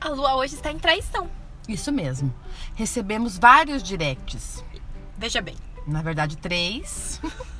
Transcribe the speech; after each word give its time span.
A 0.00 0.08
lua 0.08 0.36
hoje 0.36 0.54
está 0.54 0.70
em 0.70 0.78
traição. 0.78 1.28
Isso 1.68 1.92
mesmo. 1.92 2.34
Recebemos 2.74 3.36
vários 3.36 3.82
directs. 3.82 4.64
Veja 5.16 5.40
bem. 5.40 5.56
Na 5.86 6.02
verdade, 6.02 6.36
três. 6.36 7.20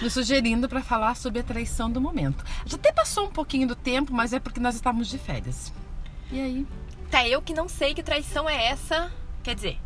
nos 0.00 0.12
sugerindo 0.12 0.68
para 0.68 0.82
falar 0.82 1.16
sobre 1.16 1.40
a 1.40 1.44
traição 1.44 1.90
do 1.90 2.00
momento. 2.00 2.44
Já 2.66 2.76
até 2.76 2.92
passou 2.92 3.26
um 3.26 3.30
pouquinho 3.30 3.66
do 3.66 3.76
tempo, 3.76 4.12
mas 4.12 4.32
é 4.32 4.40
porque 4.40 4.60
nós 4.60 4.74
estávamos 4.74 5.08
de 5.08 5.18
férias. 5.18 5.72
E 6.30 6.40
aí? 6.40 6.66
Tá, 7.10 7.26
eu 7.26 7.42
que 7.42 7.54
não 7.54 7.68
sei 7.68 7.94
que 7.94 8.02
traição 8.02 8.48
é 8.48 8.66
essa. 8.66 9.12
Quer 9.42 9.54
dizer, 9.54 9.78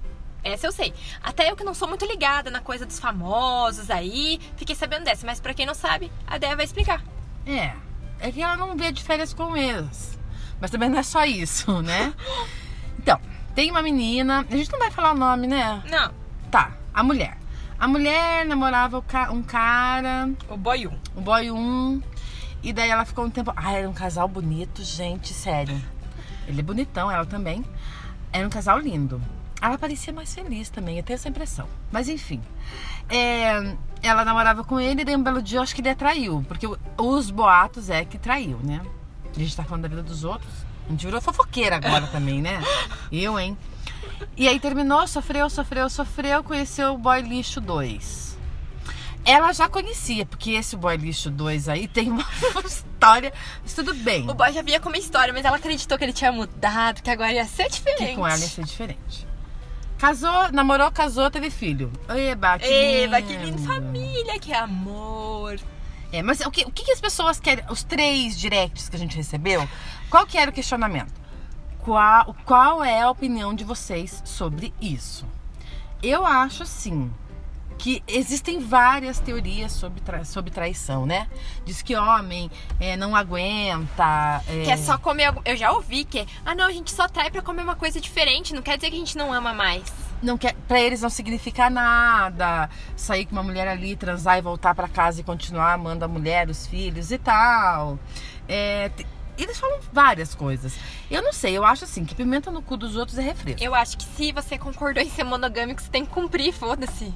essa 0.42 0.66
eu 0.66 0.72
sei. 0.72 0.94
Até 1.22 1.50
eu 1.50 1.56
que 1.56 1.64
não 1.64 1.74
sou 1.74 1.88
muito 1.88 2.04
ligada 2.06 2.50
na 2.50 2.60
coisa 2.60 2.86
dos 2.86 2.98
famosos 2.98 3.90
aí, 3.90 4.40
fiquei 4.56 4.74
sabendo 4.74 5.04
dessa. 5.04 5.26
Mas 5.26 5.40
pra 5.40 5.54
quem 5.54 5.66
não 5.66 5.74
sabe, 5.74 6.10
a 6.26 6.38
Déia 6.38 6.56
vai 6.56 6.64
explicar. 6.64 7.02
É, 7.46 7.74
é 8.20 8.32
que 8.32 8.42
ela 8.42 8.56
não 8.56 8.76
vê 8.76 8.92
de 8.92 9.02
férias 9.02 9.34
com 9.34 9.56
eles. 9.56 10.16
Mas 10.60 10.70
também 10.70 10.88
não 10.88 10.98
é 10.98 11.02
só 11.02 11.24
isso, 11.24 11.82
né? 11.82 12.14
Então, 12.98 13.20
tem 13.54 13.70
uma 13.70 13.82
menina, 13.82 14.44
a 14.50 14.56
gente 14.56 14.70
não 14.72 14.78
vai 14.78 14.90
falar 14.90 15.12
o 15.12 15.16
nome, 15.16 15.46
né? 15.46 15.82
Não. 15.90 16.12
Tá, 16.50 16.72
a 16.92 17.02
mulher. 17.02 17.38
A 17.78 17.86
mulher 17.86 18.46
namorava 18.46 19.04
um 19.30 19.42
cara. 19.42 20.30
O 20.48 20.56
boy 20.56 20.86
1. 20.86 20.98
O 21.14 21.20
boy 21.20 21.50
1. 21.50 22.02
E 22.62 22.72
daí 22.72 22.88
ela 22.88 23.04
ficou 23.04 23.24
um 23.24 23.30
tempo. 23.30 23.52
Ah, 23.54 23.72
era 23.72 23.88
um 23.88 23.92
casal 23.92 24.26
bonito, 24.26 24.82
gente, 24.82 25.34
sério. 25.34 25.80
Ele 26.48 26.60
é 26.60 26.62
bonitão, 26.62 27.10
ela 27.10 27.26
também. 27.26 27.64
Era 28.32 28.46
um 28.46 28.50
casal 28.50 28.78
lindo. 28.78 29.20
Ela 29.60 29.78
parecia 29.78 30.12
mais 30.12 30.34
feliz 30.34 30.68
também, 30.68 30.96
eu 30.96 31.02
tenho 31.02 31.14
essa 31.14 31.28
impressão. 31.28 31.66
Mas 31.90 32.08
enfim. 32.08 32.40
É, 33.08 33.76
ela 34.02 34.24
namorava 34.24 34.64
com 34.64 34.80
ele 34.80 35.02
e 35.02 35.04
daí 35.04 35.16
um 35.16 35.22
belo 35.22 35.42
dia 35.42 35.58
eu 35.58 35.62
acho 35.62 35.74
que 35.74 35.80
ele 35.80 35.88
atraiu. 35.88 36.44
Porque 36.48 36.66
os 36.98 37.30
boatos 37.30 37.90
é 37.90 38.04
que 38.04 38.18
traiu, 38.18 38.58
né? 38.62 38.80
A 39.36 39.38
gente 39.38 39.54
tá 39.56 39.64
falando 39.64 39.82
da 39.82 39.88
vida 39.88 40.02
dos 40.02 40.24
outros. 40.24 40.50
A 40.86 40.90
gente 40.90 41.04
virou 41.04 41.20
fofoqueira 41.20 41.76
agora 41.76 42.06
também, 42.06 42.40
né? 42.40 42.62
Eu, 43.12 43.38
hein? 43.38 43.56
E 44.36 44.48
aí 44.48 44.58
terminou, 44.58 45.06
sofreu, 45.06 45.50
sofreu, 45.50 45.90
sofreu, 45.90 46.42
conheceu 46.42 46.94
o 46.94 46.98
Boy 46.98 47.20
Lixo 47.22 47.60
2. 47.60 48.38
Ela 49.24 49.52
já 49.52 49.68
conhecia, 49.68 50.24
porque 50.24 50.52
esse 50.52 50.76
Boy 50.76 50.96
Lixo 50.96 51.30
2 51.30 51.68
aí 51.68 51.88
tem 51.88 52.10
uma 52.10 52.24
história. 52.64 53.32
Mas 53.62 53.74
tudo 53.74 53.92
bem. 53.92 54.28
O 54.30 54.34
boy 54.34 54.52
já 54.52 54.62
vinha 54.62 54.78
com 54.78 54.88
uma 54.88 54.96
história, 54.96 55.34
mas 55.34 55.44
ela 55.44 55.56
acreditou 55.56 55.98
que 55.98 56.04
ele 56.04 56.12
tinha 56.12 56.30
mudado, 56.30 57.02
que 57.02 57.10
agora 57.10 57.32
ia 57.32 57.44
ser 57.44 57.68
diferente. 57.68 58.10
Que 58.10 58.14
com 58.14 58.26
ela 58.26 58.38
ia 58.38 58.46
ser 58.48 58.64
diferente. 58.64 59.26
Casou, 59.98 60.52
namorou, 60.52 60.90
casou, 60.92 61.30
teve 61.30 61.50
filho. 61.50 61.90
Eba, 62.08 62.58
que 62.58 62.66
Eba, 62.66 63.18
lindo. 63.18 63.28
que 63.32 63.36
lindo. 63.44 63.62
Família, 63.62 64.38
que 64.38 64.52
amor. 64.52 65.58
É, 66.12 66.22
mas 66.22 66.40
o 66.40 66.50
que, 66.50 66.64
o 66.64 66.70
que 66.70 66.90
as 66.92 67.00
pessoas 67.00 67.40
querem? 67.40 67.64
Os 67.68 67.82
três 67.82 68.38
directs 68.38 68.88
que 68.88 68.96
a 68.96 68.98
gente 68.98 69.16
recebeu, 69.16 69.68
qual 70.08 70.26
que 70.26 70.38
era 70.38 70.50
o 70.50 70.54
questionamento? 70.54 71.12
Qual, 71.78 72.34
qual 72.44 72.84
é 72.84 73.02
a 73.02 73.10
opinião 73.10 73.54
de 73.54 73.64
vocês 73.64 74.22
sobre 74.24 74.72
isso? 74.80 75.26
Eu 76.02 76.26
acho 76.26 76.62
assim 76.62 77.10
que 77.78 78.02
existem 78.08 78.58
várias 78.58 79.18
teorias 79.18 79.72
sobre, 79.72 80.00
tra 80.00 80.24
sobre 80.24 80.50
traição, 80.50 81.04
né? 81.06 81.28
Diz 81.64 81.82
que 81.82 81.94
homem 81.94 82.50
é, 82.80 82.96
não 82.96 83.14
aguenta. 83.14 84.42
É... 84.48 84.64
Que 84.64 84.70
é 84.70 84.76
só 84.76 84.98
comer. 84.98 85.32
Eu 85.44 85.56
já 85.56 85.72
ouvi 85.72 86.04
que, 86.04 86.26
ah 86.44 86.54
não, 86.54 86.66
a 86.66 86.72
gente 86.72 86.90
só 86.90 87.06
trai 87.06 87.30
pra 87.30 87.42
comer 87.42 87.62
uma 87.62 87.76
coisa 87.76 88.00
diferente, 88.00 88.54
não 88.54 88.62
quer 88.62 88.76
dizer 88.76 88.90
que 88.90 88.96
a 88.96 88.98
gente 88.98 89.16
não 89.16 89.32
ama 89.32 89.52
mais. 89.52 89.84
Não 90.22 90.38
quer, 90.38 90.54
pra 90.66 90.80
eles 90.80 91.02
não 91.02 91.10
significa 91.10 91.68
nada 91.68 92.70
sair 92.96 93.26
com 93.26 93.32
uma 93.32 93.42
mulher 93.42 93.68
ali, 93.68 93.94
transar 93.96 94.38
e 94.38 94.40
voltar 94.40 94.74
para 94.74 94.88
casa 94.88 95.20
e 95.20 95.24
continuar 95.24 95.74
amando 95.74 96.04
a 96.04 96.08
mulher, 96.08 96.48
os 96.48 96.66
filhos 96.66 97.10
e 97.10 97.18
tal. 97.18 97.98
É, 98.48 98.90
eles 99.36 99.58
falam 99.58 99.78
várias 99.92 100.34
coisas. 100.34 100.74
Eu 101.10 101.22
não 101.22 101.32
sei, 101.32 101.56
eu 101.56 101.64
acho 101.64 101.84
assim, 101.84 102.04
que 102.04 102.14
pimenta 102.14 102.50
no 102.50 102.62
cu 102.62 102.76
dos 102.76 102.96
outros 102.96 103.18
é 103.18 103.22
refresco. 103.22 103.62
Eu 103.62 103.74
acho 103.74 103.98
que 103.98 104.04
se 104.04 104.32
você 104.32 104.58
concordou 104.58 105.02
em 105.02 105.10
ser 105.10 105.24
monogâmico, 105.24 105.80
você 105.80 105.90
tem 105.90 106.04
que 106.04 106.12
cumprir, 106.12 106.52
foda-se. 106.52 107.12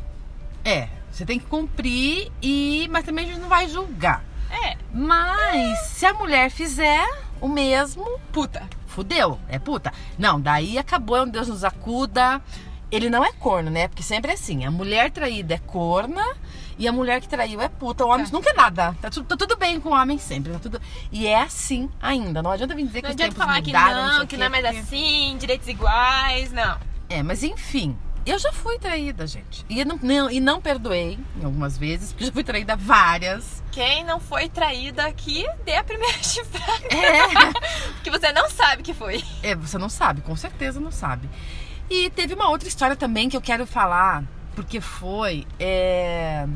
É, 0.65 0.89
você 1.11 1.25
tem 1.25 1.39
que 1.39 1.47
cumprir 1.47 2.31
e. 2.43 2.87
Mas 2.91 3.05
também 3.05 3.25
a 3.25 3.29
gente 3.29 3.41
não 3.41 3.49
vai 3.49 3.69
julgar. 3.69 4.23
É. 4.51 4.77
Mas 4.93 5.79
se 5.87 6.05
a 6.05 6.13
mulher 6.13 6.51
fizer 6.51 7.07
o 7.41 7.49
mesmo, 7.49 8.05
Puta. 8.33 8.69
fudeu, 8.87 9.39
é 9.49 9.59
puta. 9.59 9.93
Não, 10.19 10.41
daí 10.41 10.77
acabou, 10.77 11.17
é 11.17 11.23
um 11.23 11.29
Deus 11.29 11.49
nos 11.49 11.65
acuda. 11.65 12.43
Ele 12.91 13.09
não 13.11 13.25
é 13.25 13.33
corno, 13.33 13.71
né? 13.71 13.87
Porque 13.89 14.03
sempre 14.03 14.31
é 14.31 14.35
assim: 14.35 14.65
a 14.65 14.71
mulher 14.71 15.11
traída 15.11 15.55
é 15.55 15.59
corna 15.59 16.25
e 16.79 16.89
a 16.89 16.93
mulher 16.93 17.21
que 17.21 17.29
traiu 17.29 17.61
é 17.61 17.69
puta. 17.69 18.05
O 18.05 18.09
homem 18.09 18.27
Tá. 18.27 18.33
nunca 18.33 18.51
é 18.51 18.53
nada. 18.55 18.97
Tá, 19.01 19.11
tu- 19.11 19.23
tá 19.25 19.37
tudo 19.37 19.57
bem 19.57 19.79
com 19.81 19.91
o 19.91 19.93
homem 19.93 20.19
sempre. 20.19 20.53
Tá 20.53 20.59
tudo... 20.59 20.81
E 21.13 21.27
é 21.27 21.41
assim 21.43 21.89
ainda. 22.01 22.43
Não 22.43 22.51
adianta 22.51 22.75
vir 22.75 22.87
dizer 22.87 23.01
que 23.03 23.09
Não 23.09 23.11
os 23.11 23.17
tempos 23.17 23.37
falar 23.37 23.61
que 23.63 23.69
mudaram, 23.69 23.95
sei 24.09 24.17
não, 24.17 24.17
o 24.17 24.21
que 24.27 24.27
quê, 24.29 24.37
não 24.39 24.47
é 24.47 24.49
mais 24.49 24.65
assim, 24.65 25.37
direitos 25.39 25.69
iguais, 25.69 26.51
não. 26.53 26.79
É, 27.09 27.23
mas 27.23 27.43
enfim. 27.43 27.97
Eu 28.27 28.39
já 28.39 28.53
fui 28.53 28.79
traída, 28.79 29.27
gente. 29.27 29.65
E 29.69 29.83
não, 29.85 29.99
não- 30.03 30.31
e 30.31 30.41
não 30.41 30.61
perdoei 30.61 31.19
algumas 31.43 31.79
vezes, 31.79 32.13
porque 32.13 32.27
já 32.27 32.33
fui 32.33 32.45
traída 32.45 32.77
várias. 32.77 33.63
Quem 33.73 34.05
não 34.05 34.21
foi 34.21 34.47
traída 34.49 35.07
aqui, 35.07 35.47
dê 35.65 35.75
a 35.77 35.83
primeira 35.85 36.17
chifrada. 36.23 36.87
É. 36.95 37.23
Porque 37.95 38.11
você 38.11 38.31
não 38.33 38.49
sabe 38.51 38.83
que 38.83 38.93
foi. 38.93 39.25
É, 39.43 39.55
você 39.55 39.79
não 39.79 39.89
sabe, 39.89 40.21
com 40.21 40.37
certeza 40.37 40.79
não 40.81 40.91
sabe. 40.93 41.29
E 41.91 42.09
teve 42.11 42.35
uma 42.35 42.49
outra 42.49 42.69
história 42.69 42.95
também 42.95 43.29
que 43.29 43.37
eu 43.37 43.41
quero 43.41 43.67
falar, 43.67 44.23
porque 44.55 44.81
foi 44.81 45.45
é, 45.59 46.47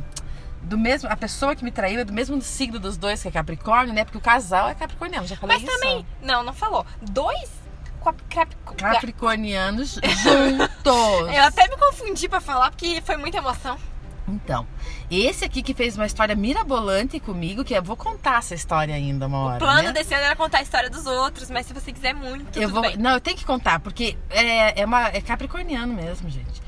do 0.62 0.78
mesmo, 0.78 1.10
a 1.10 1.16
pessoa 1.16 1.54
que 1.54 1.64
me 1.64 1.70
traiu 1.70 2.00
é 2.00 2.04
do 2.04 2.12
mesmo 2.12 2.40
signo 2.40 2.78
dos 2.78 2.96
dois, 2.96 3.20
que 3.20 3.28
é 3.28 3.30
Capricórnio, 3.30 3.92
né? 3.92 4.04
Porque 4.04 4.18
o 4.18 4.20
casal 4.20 4.68
é 4.68 4.74
capricorniano, 4.74 5.26
já 5.26 5.36
falei 5.36 5.56
Mas 5.56 5.68
isso. 5.68 5.78
também, 5.78 6.06
não, 6.22 6.42
não 6.42 6.52
falou. 6.52 6.86
Dois 7.02 7.50
Capricornianos 8.76 9.94
juntos. 10.22 11.34
Eu 11.34 11.42
até 11.42 11.68
me 11.68 11.76
confundi 11.76 12.28
pra 12.28 12.40
falar 12.40 12.70
porque 12.70 13.02
foi 13.04 13.16
muita 13.16 13.38
emoção. 13.38 13.78
Então, 14.26 14.66
esse 15.10 15.44
aqui 15.44 15.62
que 15.62 15.74
fez 15.74 15.96
uma 15.96 16.06
história 16.06 16.34
mirabolante 16.34 17.20
comigo, 17.20 17.62
que 17.62 17.74
eu 17.74 17.82
vou 17.82 17.96
contar 17.96 18.38
essa 18.38 18.54
história 18.54 18.94
ainda 18.94 19.26
uma 19.26 19.38
hora, 19.38 19.56
O 19.56 19.58
plano 19.58 19.82
né? 19.88 19.92
desse 19.92 20.14
ano 20.14 20.24
era 20.24 20.34
contar 20.34 20.58
a 20.58 20.62
história 20.62 20.88
dos 20.88 21.04
outros, 21.06 21.50
mas 21.50 21.66
se 21.66 21.74
você 21.74 21.92
quiser 21.92 22.14
muito, 22.14 22.58
Eu 22.58 22.68
vou, 22.70 22.80
bem. 22.80 22.96
não, 22.96 23.10
eu 23.12 23.20
tenho 23.20 23.36
que 23.36 23.44
contar, 23.44 23.80
porque 23.80 24.16
é, 24.30 24.80
é, 24.80 24.84
uma, 24.86 25.08
é 25.08 25.20
capricorniano 25.20 25.92
mesmo, 25.92 26.30
gente. 26.30 26.62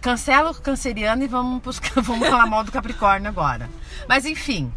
Cancela 0.00 0.50
o 0.50 0.54
canceriano 0.54 1.22
e 1.22 1.26
vamos, 1.26 1.62
buscar, 1.62 1.92
vamos 2.02 2.28
falar 2.28 2.46
mal 2.46 2.64
do 2.64 2.72
Capricórnio 2.72 3.28
agora. 3.28 3.68
Mas 4.08 4.24
enfim, 4.26 4.72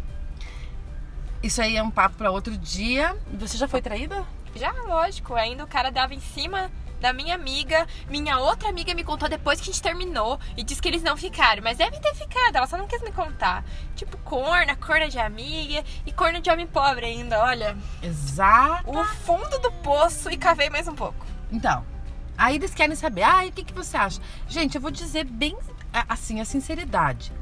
isso 1.42 1.60
aí 1.62 1.76
é 1.76 1.82
um 1.82 1.90
papo 1.90 2.16
para 2.16 2.30
outro 2.30 2.56
dia. 2.56 3.16
Você 3.34 3.56
já 3.56 3.68
foi 3.68 3.80
traída? 3.82 4.24
Já, 4.54 4.72
lógico, 4.86 5.34
ainda 5.34 5.64
o 5.64 5.66
cara 5.66 5.90
dava 5.90 6.14
em 6.14 6.20
cima 6.20 6.70
da 7.00 7.12
minha 7.12 7.34
amiga. 7.34 7.86
Minha 8.08 8.38
outra 8.38 8.68
amiga 8.68 8.94
me 8.94 9.04
contou 9.04 9.28
depois 9.28 9.60
que 9.60 9.68
a 9.68 9.72
gente 9.72 9.82
terminou 9.82 10.38
e 10.56 10.62
disse 10.62 10.80
que 10.80 10.88
eles 10.88 11.02
não 11.02 11.16
ficaram. 11.16 11.62
Mas 11.62 11.78
devem 11.78 12.00
ter 12.00 12.14
ficado, 12.14 12.56
ela 12.56 12.66
só 12.66 12.76
não 12.76 12.86
quis 12.86 13.02
me 13.02 13.12
contar. 13.12 13.64
Tipo, 13.94 14.16
corna, 14.18 14.76
corna 14.76 15.08
de 15.08 15.18
amiga 15.18 15.84
e 16.06 16.12
corna 16.12 16.40
de 16.40 16.50
homem 16.50 16.66
pobre 16.66 17.06
ainda, 17.06 17.40
olha. 17.40 17.76
Exato. 18.02 18.90
O 18.90 19.04
fundo 19.04 19.58
do 19.58 19.72
poço 19.72 20.30
e 20.30 20.36
cavei 20.36 20.70
mais 20.70 20.88
um 20.88 20.94
pouco. 20.94 21.26
Então, 21.50 21.84
aí 22.36 22.56
eles 22.56 22.74
querem 22.74 22.94
saber, 22.94 23.22
ah, 23.22 23.46
e 23.46 23.48
o 23.48 23.52
que, 23.52 23.64
que 23.64 23.72
você 23.72 23.96
acha? 23.96 24.20
Gente, 24.48 24.74
eu 24.74 24.80
vou 24.80 24.90
dizer 24.90 25.24
bem 25.24 25.56
assim, 26.08 26.40
a 26.40 26.44
sinceridade. 26.44 27.32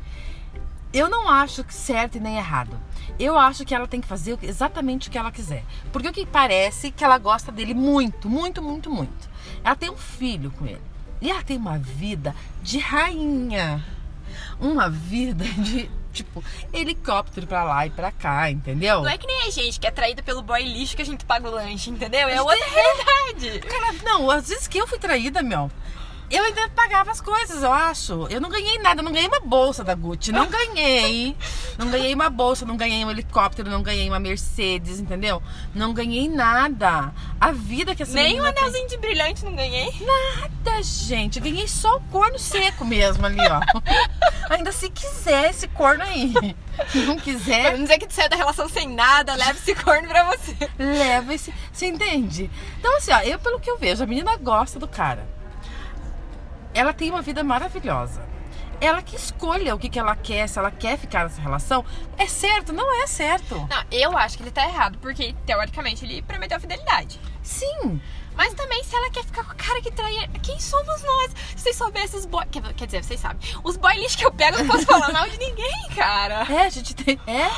Eu 0.97 1.11
não 1.11 1.29
acho 1.29 1.63
que 1.63 1.75
certo 1.75 2.17
e 2.17 2.21
nem 2.21 2.39
errado. 2.39 2.81
Eu 3.19 3.39
acho 3.39 3.67
que 3.67 3.75
ela 3.75 3.87
tem 3.87 4.01
que 4.01 4.09
fazer 4.09 4.39
exatamente 4.41 5.09
o 5.09 5.11
que 5.11 5.19
ela 5.19 5.31
quiser. 5.31 5.63
Porque 5.93 6.09
o 6.09 6.13
que 6.13 6.25
parece 6.25 6.91
que 6.91 7.05
ela 7.05 7.19
gosta 7.19 7.53
dele 7.53 7.75
muito, 7.75 8.31
muito, 8.31 8.63
muito, 8.63 8.91
muito. 8.91 9.29
Ela 9.63 9.77
tem 9.77 9.91
um 9.91 9.97
filho 9.97 10.51
com 10.53 10.65
ele. 10.65 10.81
E 11.21 11.31
ela 11.31 11.43
tem 11.43 11.59
uma 11.59 11.79
vida 11.79 12.35
de 12.63 12.79
rainha. 12.79 13.85
Uma 14.59 14.89
vida 14.89 15.45
de, 15.61 15.91
tipo, 16.15 16.43
helicóptero 16.73 17.47
pra 17.47 17.63
lá 17.63 17.87
e 17.87 17.91
pra 17.91 18.11
cá, 18.11 18.51
entendeu? 18.51 19.03
Não 19.03 19.11
é 19.11 19.19
que 19.19 19.27
nem 19.27 19.43
a 19.49 19.51
gente 19.51 19.79
que 19.79 19.87
é 19.87 19.91
traída 19.91 20.23
pelo 20.23 20.41
boy 20.41 20.63
lixo 20.63 20.97
que 20.97 21.03
a 21.03 21.07
gente 21.07 21.27
paga 21.27 21.47
o 21.47 21.53
lanche, 21.53 21.91
entendeu? 21.91 22.27
É 22.27 22.41
outra 22.41 22.57
realidade. 22.67 23.61
Cara, 23.61 23.93
não, 24.03 24.31
às 24.31 24.49
vezes 24.49 24.67
que 24.67 24.79
eu 24.79 24.87
fui 24.87 24.99
traída, 24.99 25.43
meu. 25.43 25.71
Eu 26.29 26.43
ainda 26.43 26.69
pagava 26.71 27.11
as 27.13 27.21
coisas, 27.21 27.63
eu 27.63 27.73
acho. 27.73 28.27
Eu 28.29 28.41
não 28.41 28.49
ganhei 28.49 28.79
nada, 28.79 29.01
não 29.01 29.13
ganhei 29.13 29.29
uma 29.29 29.41
bolsa 29.41 29.85
da 29.85 29.95
Gucci. 29.95 30.33
Não 30.33 30.47
ganhei. 30.49 31.37
Não 31.79 31.89
ganhei 31.89 32.13
uma 32.15 32.29
bolsa, 32.29 32.67
não 32.67 32.77
ganhei 32.77 33.05
um 33.05 33.11
helicóptero, 33.11 33.71
não 33.71 33.83
ganhei 33.83 34.09
uma 34.09 34.19
Mercedes, 34.19 34.99
entendeu? 34.99 35.41
Não 35.75 35.93
ganhei 35.95 36.29
nada. 36.29 37.13
A 37.41 37.53
vida 37.53 37.95
que 37.95 38.03
essa 38.03 38.13
Nem 38.15 38.25
um 38.41 38.43
menina 38.43 38.53
tem- 38.53 38.63
anelzinho 38.65 38.89
de 38.89 38.97
brilhante 38.97 39.45
não 39.45 39.55
ganhei. 39.55 39.89
Nada, 40.01 40.83
gente. 40.83 41.39
Eu 41.39 41.45
ganhei 41.45 41.69
só 41.69 41.97
o 41.97 42.01
corno 42.11 42.39
seco 42.39 42.85
mesmo 42.85 43.25
ali, 43.25 43.39
ó. 43.49 43.61
ainda 44.53 44.73
se 44.73 44.91
quiser 44.91 45.51
esse 45.51 45.69
corno 45.69 46.03
aí. 46.03 46.33
Se 46.89 46.99
não 47.07 47.15
Pra 47.17 47.25
quiser, 47.25 47.73
não 47.73 47.83
dizer 47.85 47.99
que 47.99 48.07
tu 48.07 48.13
saiu 48.15 48.29
da 48.29 48.37
relação 48.37 48.69
sem 48.69 48.89
nada, 48.89 49.35
leva 49.35 49.53
esse 49.53 49.75
corno 49.77 50.09
pra 50.09 50.25
você. 50.25 50.57
leva 50.79 51.33
esse. 51.35 51.55
Você 51.73 51.87
entende? 51.87 52.51
Então, 52.79 52.97
assim, 52.97 53.13
ó, 53.13 53.21
eu, 53.21 53.39
pelo 53.39 53.61
que 53.61 53.71
eu 53.71 53.79
vejo, 53.79 54.03
a 54.03 54.07
menina 54.07 54.37
gosta 54.37 54.79
do 54.79 54.89
cara. 54.89 55.36
Ela 56.77 56.93
tem 56.93 57.11
uma 57.11 57.23
vida 57.23 57.43
maravilhosa. 57.43 58.23
ela 58.79 59.01
que 59.01 59.17
escolha 59.17 59.75
o 59.75 59.79
que, 59.79 59.89
que 59.89 59.99
ela 59.99 60.15
quer, 60.15 60.47
se 60.47 60.59
ela 60.59 60.71
quer 60.71 60.99
ficar 60.99 61.25
nessa 61.25 61.41
relação. 61.41 61.83
É 62.19 62.27
certo? 62.27 62.75
Não 62.75 63.03
é 63.03 63.07
certo. 63.07 63.55
Não, 63.57 63.85
eu 63.91 64.17
acho 64.19 64.37
que 64.37 64.43
ele 64.43 64.51
tá 64.51 64.69
errado, 64.69 64.99
porque 64.99 65.35
teoricamente 65.47 66.05
ele 66.05 66.21
prometeu 66.21 66.61
fidelidade. 66.61 67.19
Sim. 67.43 67.99
Mas 68.37 68.53
também, 68.53 68.85
se 68.85 68.95
ela 68.95 69.11
quer 69.11 69.25
ficar 69.25 69.45
com 69.45 69.53
o 69.53 69.57
cara 69.57 69.81
que 69.81 69.91
traía, 69.91 70.29
quem 70.43 70.61
somos 70.61 71.03
nós? 71.03 71.31
Se 71.57 71.63
vocês 71.63 71.77
soubessem 71.77 72.21
os 72.21 72.27
boy. 72.27 72.45
Quer, 72.53 72.75
quer 72.75 72.85
dizer, 72.85 73.03
vocês 73.03 73.19
sabem. 73.19 73.41
Os 73.65 73.79
boy 73.79 73.95
lixo 73.95 74.19
que 74.19 74.27
eu 74.27 74.31
pego, 74.31 74.59
eu 74.59 74.65
não 74.65 74.71
posso 74.71 74.85
falar 74.85 75.11
mal 75.11 75.27
de 75.27 75.39
ninguém, 75.39 75.89
cara. 75.97 76.47
É, 76.53 76.67
a 76.67 76.69
gente 76.69 76.95
tem. 76.95 77.19
É? 77.27 77.49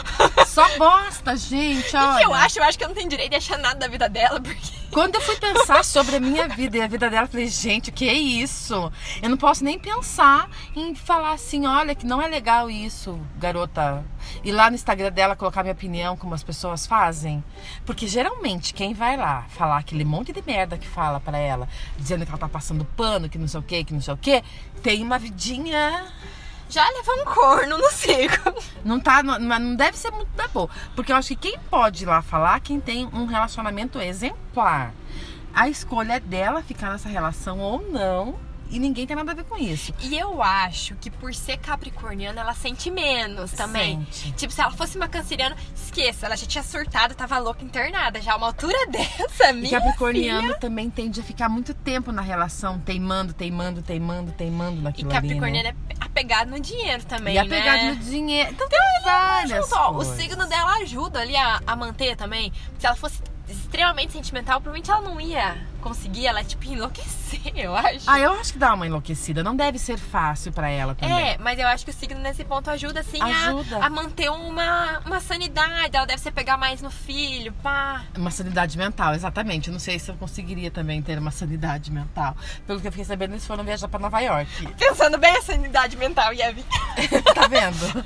Só 0.58 0.78
bosta, 0.78 1.37
gente. 1.37 1.96
O 1.96 2.16
que 2.16 2.25
eu 2.25 2.34
acho? 2.34 2.58
Eu 2.58 2.64
acho 2.64 2.76
que 2.76 2.82
eu 2.82 2.88
não 2.88 2.94
tenho 2.94 3.08
direito 3.08 3.31
de 3.31 3.37
achar 3.37 3.58
nada 3.58 3.76
da 3.76 3.87
vida 3.87 4.08
dela, 4.08 4.40
porque. 4.40 4.78
Quando 4.90 5.16
eu 5.16 5.20
fui 5.20 5.37
pensar 5.37 5.84
sobre 5.84 6.16
a 6.16 6.20
minha 6.20 6.49
vida 6.49 6.78
e 6.78 6.81
a 6.81 6.88
vida 6.88 7.10
dela, 7.10 7.25
eu 7.25 7.31
falei, 7.31 7.46
gente, 7.46 7.90
o 7.90 7.93
que 7.93 8.08
é 8.08 8.14
isso? 8.14 8.90
Eu 9.22 9.28
não 9.28 9.37
posso 9.37 9.62
nem 9.62 9.78
pensar 9.78 10.49
em 10.75 10.94
falar 10.94 11.32
assim, 11.32 11.66
olha, 11.66 11.94
que 11.94 12.06
não 12.06 12.22
é 12.22 12.26
legal 12.26 12.70
isso, 12.70 13.20
garota. 13.37 14.02
Ir 14.43 14.50
lá 14.50 14.70
no 14.70 14.76
Instagram 14.76 15.12
dela 15.12 15.37
colocar 15.37 15.62
minha 15.62 15.75
opinião, 15.75 16.16
como 16.16 16.34
as 16.34 16.43
pessoas 16.43 16.87
fazem. 16.87 17.44
Porque 17.84 18.06
geralmente 18.06 18.72
quem 18.72 18.94
vai 18.94 19.16
lá 19.16 19.44
falar 19.50 19.76
aquele 19.76 20.06
monte 20.06 20.32
de 20.32 20.43
merda 20.44 20.78
que 20.78 20.88
fala 20.88 21.20
pra 21.20 21.37
ela, 21.37 21.69
dizendo 21.99 22.25
que 22.25 22.31
ela 22.31 22.38
tá 22.38 22.49
passando 22.49 22.84
pano, 22.96 23.28
que 23.28 23.37
não 23.37 23.46
sei 23.46 23.60
o 23.60 23.62
que, 23.62 23.84
que 23.84 23.93
não 23.93 24.00
sei 24.00 24.14
o 24.14 24.16
que, 24.16 24.43
tem 24.82 25.02
uma 25.02 25.19
vidinha 25.19 26.06
Já 26.69 26.87
levou 26.91 27.15
um 27.20 27.25
corno 27.25 27.79
no 27.79 27.91
circo. 27.91 28.53
não 28.85 29.00
tá, 29.00 29.23
não, 29.23 29.41
mas 29.41 29.61
não 29.61 29.75
deve 29.75 29.97
ser 29.97 30.11
muito 30.11 30.31
da 30.37 30.47
boa. 30.49 30.69
Porque 30.94 31.12
eu 31.12 31.17
acho 31.17 31.29
que 31.29 31.37
quem 31.37 31.59
pode 31.70 32.05
ir 32.05 32.06
lá 32.06 32.20
falar, 32.23 32.61
quem 32.61 32.79
tem 32.81 33.06
um 33.12 33.25
relacionamento 33.26 34.00
exemplar. 34.00 34.93
A 35.55 35.69
escolha 35.69 36.15
é 36.15 36.20
dela 36.20 36.62
ficar 36.62 36.91
nessa 36.91 37.09
relação 37.09 37.59
ou 37.59 37.82
não. 37.91 38.38
E 38.70 38.79
ninguém 38.79 39.06
tem 39.06 39.17
nada 39.17 39.32
a 39.32 39.35
ver 39.35 39.44
com 39.44 39.56
isso. 39.56 39.94
E 40.00 40.17
eu 40.17 40.43
acho 40.43 40.94
que 40.97 41.11
por 41.11 41.35
ser 41.35 41.56
capricorniana, 41.56 42.43
ela 42.43 42.55
sente 42.55 42.91
menos 42.91 43.50
também. 43.53 44.06
Sente. 44.11 44.32
Tipo, 44.32 44.53
se 44.53 44.61
ela 44.61 44.70
fosse 44.70 44.97
uma 44.97 45.09
canceriana, 45.09 45.56
esqueça, 45.75 46.26
ela 46.26 46.37
já 46.37 46.47
tinha 46.47 46.62
surtado, 46.62 47.15
tava 47.15 47.38
louca 47.38 47.65
internada. 47.65 48.20
Já 48.20 48.37
uma 48.37 48.47
altura 48.49 48.76
dessa, 48.93 49.50
E 49.50 49.53
minha 49.55 49.81
Capricorniano 49.81 50.43
filha... 50.43 50.59
também 50.59 50.91
tende 50.91 51.19
a 51.19 51.23
ficar 51.23 51.49
muito 51.49 51.73
tempo 51.73 52.12
na 52.12 52.20
relação, 52.20 52.79
teimando, 52.79 53.32
teimando, 53.32 53.81
teimando, 53.81 54.32
teimando 54.32 54.81
E 54.81 54.82
naquilo 54.82 55.11
ali, 55.11 55.15
né? 55.15 55.35
Capricorniano 55.35 55.69
é 55.69 55.98
apegado 56.19 56.49
no 56.50 56.59
dinheiro 56.61 57.05
também, 57.05 57.35
E 57.35 57.38
apegado 57.38 57.76
né? 57.82 57.91
no 57.93 57.97
dinheiro. 57.97 58.50
Então 58.50 58.69
tem 58.69 58.79
várias 59.05 59.65
Junto, 59.69 59.75
ó, 59.81 59.93
o 59.93 60.05
signo 60.05 60.47
dela 60.47 60.73
ajuda 60.79 61.20
ali 61.20 61.37
a, 61.37 61.61
a 61.67 61.76
manter 61.76 62.17
também. 62.17 62.53
Se 62.79 62.87
ela 62.87 62.97
fosse 62.97 63.23
extremamente 63.79 64.13
sentimental, 64.13 64.61
provavelmente 64.61 64.91
ela 64.91 65.01
não 65.03 65.21
ia 65.21 65.57
conseguir. 65.81 66.27
Ela, 66.27 66.43
tipo, 66.43 66.65
enlouquecer, 66.65 67.41
eu 67.55 67.77
acho. 67.77 68.01
Ah, 68.09 68.19
eu 68.19 68.33
acho 68.33 68.53
que 68.53 68.59
dá 68.59 68.75
uma 68.75 68.85
enlouquecida. 68.87 69.45
Não 69.45 69.55
deve 69.55 69.79
ser 69.79 69.97
fácil 69.97 70.51
pra 70.53 70.69
ela 70.69 70.97
também. 70.97 71.17
É, 71.31 71.39
mas 71.39 71.59
eu 71.61 71.69
acho 71.69 71.85
que 71.85 71.93
o 71.93 71.95
signo 71.95 72.19
nesse 72.21 72.45
ponto 72.45 72.69
ajuda, 72.71 73.01
assim, 73.01 73.21
a- 73.23 73.27
Ajuda. 73.49 73.79
A, 73.85 73.89
manter 73.89 74.31
uma, 74.31 74.99
uma 75.07 75.21
sanidade. 75.21 75.97
Ela 75.97 76.07
deve 76.07 76.21
se 76.21 76.31
pegar 76.33 76.57
mais 76.57 76.83
no 76.83 76.91
filho, 76.91 77.53
pá. 77.63 78.03
Uma 78.17 78.33
sanidade 78.33 78.77
mental, 78.77 79.15
exatamente. 79.15 79.69
Eu 79.69 79.73
não 79.73 79.81
sei 79.81 79.97
se 80.01 80.11
eu 80.11 80.17
conseguiria 80.17 80.73
também 80.73 81.01
ter 81.01 81.17
uma 81.17 81.31
sanidade 81.31 81.93
mental. 81.93 82.37
Pelo 82.67 82.81
que 82.81 82.89
eu 82.89 82.93
fiquei 82.93 83.05
sabendo, 83.05 83.35
eles 83.35 83.47
foram 83.47 83.63
viajar 83.63 83.87
pra 83.87 84.01
Nova 84.01 84.19
York. 84.21 84.67
Pensando 84.77 85.17
bem 85.19 85.37
a 85.37 85.43
sanidade 85.43 85.97
mental, 85.97 86.33
Yevi. 86.33 86.65
tá 87.33 87.47
vendo? 87.47 88.05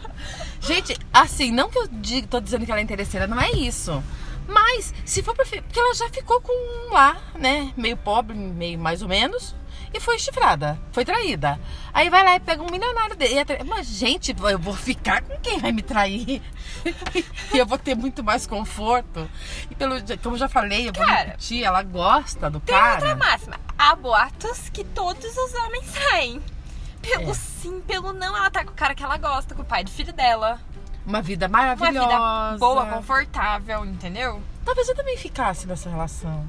Gente, 0.60 0.96
assim, 1.12 1.50
não 1.50 1.70
que 1.70 1.78
eu 1.78 1.88
diga, 1.90 2.26
tô 2.28 2.40
dizendo 2.40 2.66
que 2.66 2.70
ela 2.70 2.80
é 2.80 2.84
interesseira, 2.84 3.26
não 3.26 3.40
é 3.40 3.50
isso. 3.52 4.02
Mas, 4.52 4.92
se 5.04 5.22
for 5.22 5.34
pra. 5.34 5.44
Porque 5.44 5.78
ela 5.78 5.94
já 5.94 6.08
ficou 6.10 6.40
com 6.40 6.52
um 6.52 6.92
lá, 6.92 7.16
né? 7.38 7.72
Meio 7.76 7.96
pobre, 7.96 8.34
meio 8.36 8.78
mais 8.78 9.02
ou 9.02 9.08
menos. 9.08 9.54
E 9.94 10.00
foi 10.00 10.18
chifrada, 10.18 10.80
foi 10.90 11.04
traída. 11.04 11.60
Aí 11.92 12.08
vai 12.08 12.24
lá 12.24 12.36
e 12.36 12.40
pega 12.40 12.62
um 12.62 12.70
milionário 12.70 13.14
dele. 13.14 13.34
Mas, 13.66 13.86
gente, 13.86 14.34
eu 14.50 14.58
vou 14.58 14.74
ficar 14.74 15.20
com 15.20 15.36
quem 15.40 15.58
vai 15.58 15.70
me 15.70 15.82
trair. 15.82 16.40
e 17.52 17.58
eu 17.58 17.66
vou 17.66 17.76
ter 17.76 17.94
muito 17.94 18.24
mais 18.24 18.46
conforto. 18.46 19.28
E 19.70 19.74
pelo, 19.74 19.96
como 20.22 20.34
eu 20.36 20.38
já 20.38 20.48
falei, 20.48 20.88
eu 20.88 20.92
vou 20.94 21.04
Cara, 21.04 21.24
repetir, 21.30 21.62
ela 21.62 21.82
gosta 21.82 22.48
do 22.48 22.58
Tem 22.58 22.74
cara. 22.74 22.94
outra 22.94 23.14
máxima. 23.16 23.60
Há 23.78 23.94
boatos 23.94 24.70
que 24.70 24.82
todos 24.82 25.36
os 25.36 25.54
homens 25.54 25.84
saem. 25.86 26.42
Pelo 27.02 27.30
É. 27.30 27.34
sim, 27.34 27.80
pelo 27.82 28.14
não, 28.14 28.34
ela 28.34 28.50
tá 28.50 28.64
com 28.64 28.70
o 28.70 28.74
cara 28.74 28.94
que 28.94 29.02
ela 29.02 29.18
gosta, 29.18 29.54
com 29.54 29.60
o 29.62 29.64
pai 29.64 29.84
do 29.84 29.90
filho 29.90 30.12
dela. 30.12 30.58
Uma 31.04 31.20
vida 31.20 31.46
Uma 31.46 31.58
maravilhosa. 31.58 32.52
vida 32.52 32.58
boa, 32.58 32.86
confortável, 32.86 33.84
entendeu? 33.84 34.40
Talvez 34.64 34.88
eu 34.88 34.94
também 34.94 35.16
ficasse 35.16 35.66
nessa 35.66 35.90
relação. 35.90 36.48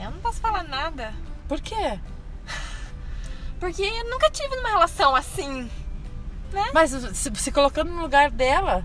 Eu 0.00 0.10
não 0.10 0.18
posso 0.18 0.40
falar 0.40 0.64
nada. 0.64 1.14
Por 1.48 1.60
quê? 1.60 2.00
Porque 3.60 3.82
eu 3.82 4.10
nunca 4.10 4.30
tive 4.30 4.56
numa 4.56 4.70
relação 4.70 5.14
assim. 5.14 5.70
Mas 6.72 6.90
se, 6.90 7.30
se 7.34 7.52
colocando 7.52 7.90
no 7.92 8.02
lugar 8.02 8.30
dela, 8.30 8.84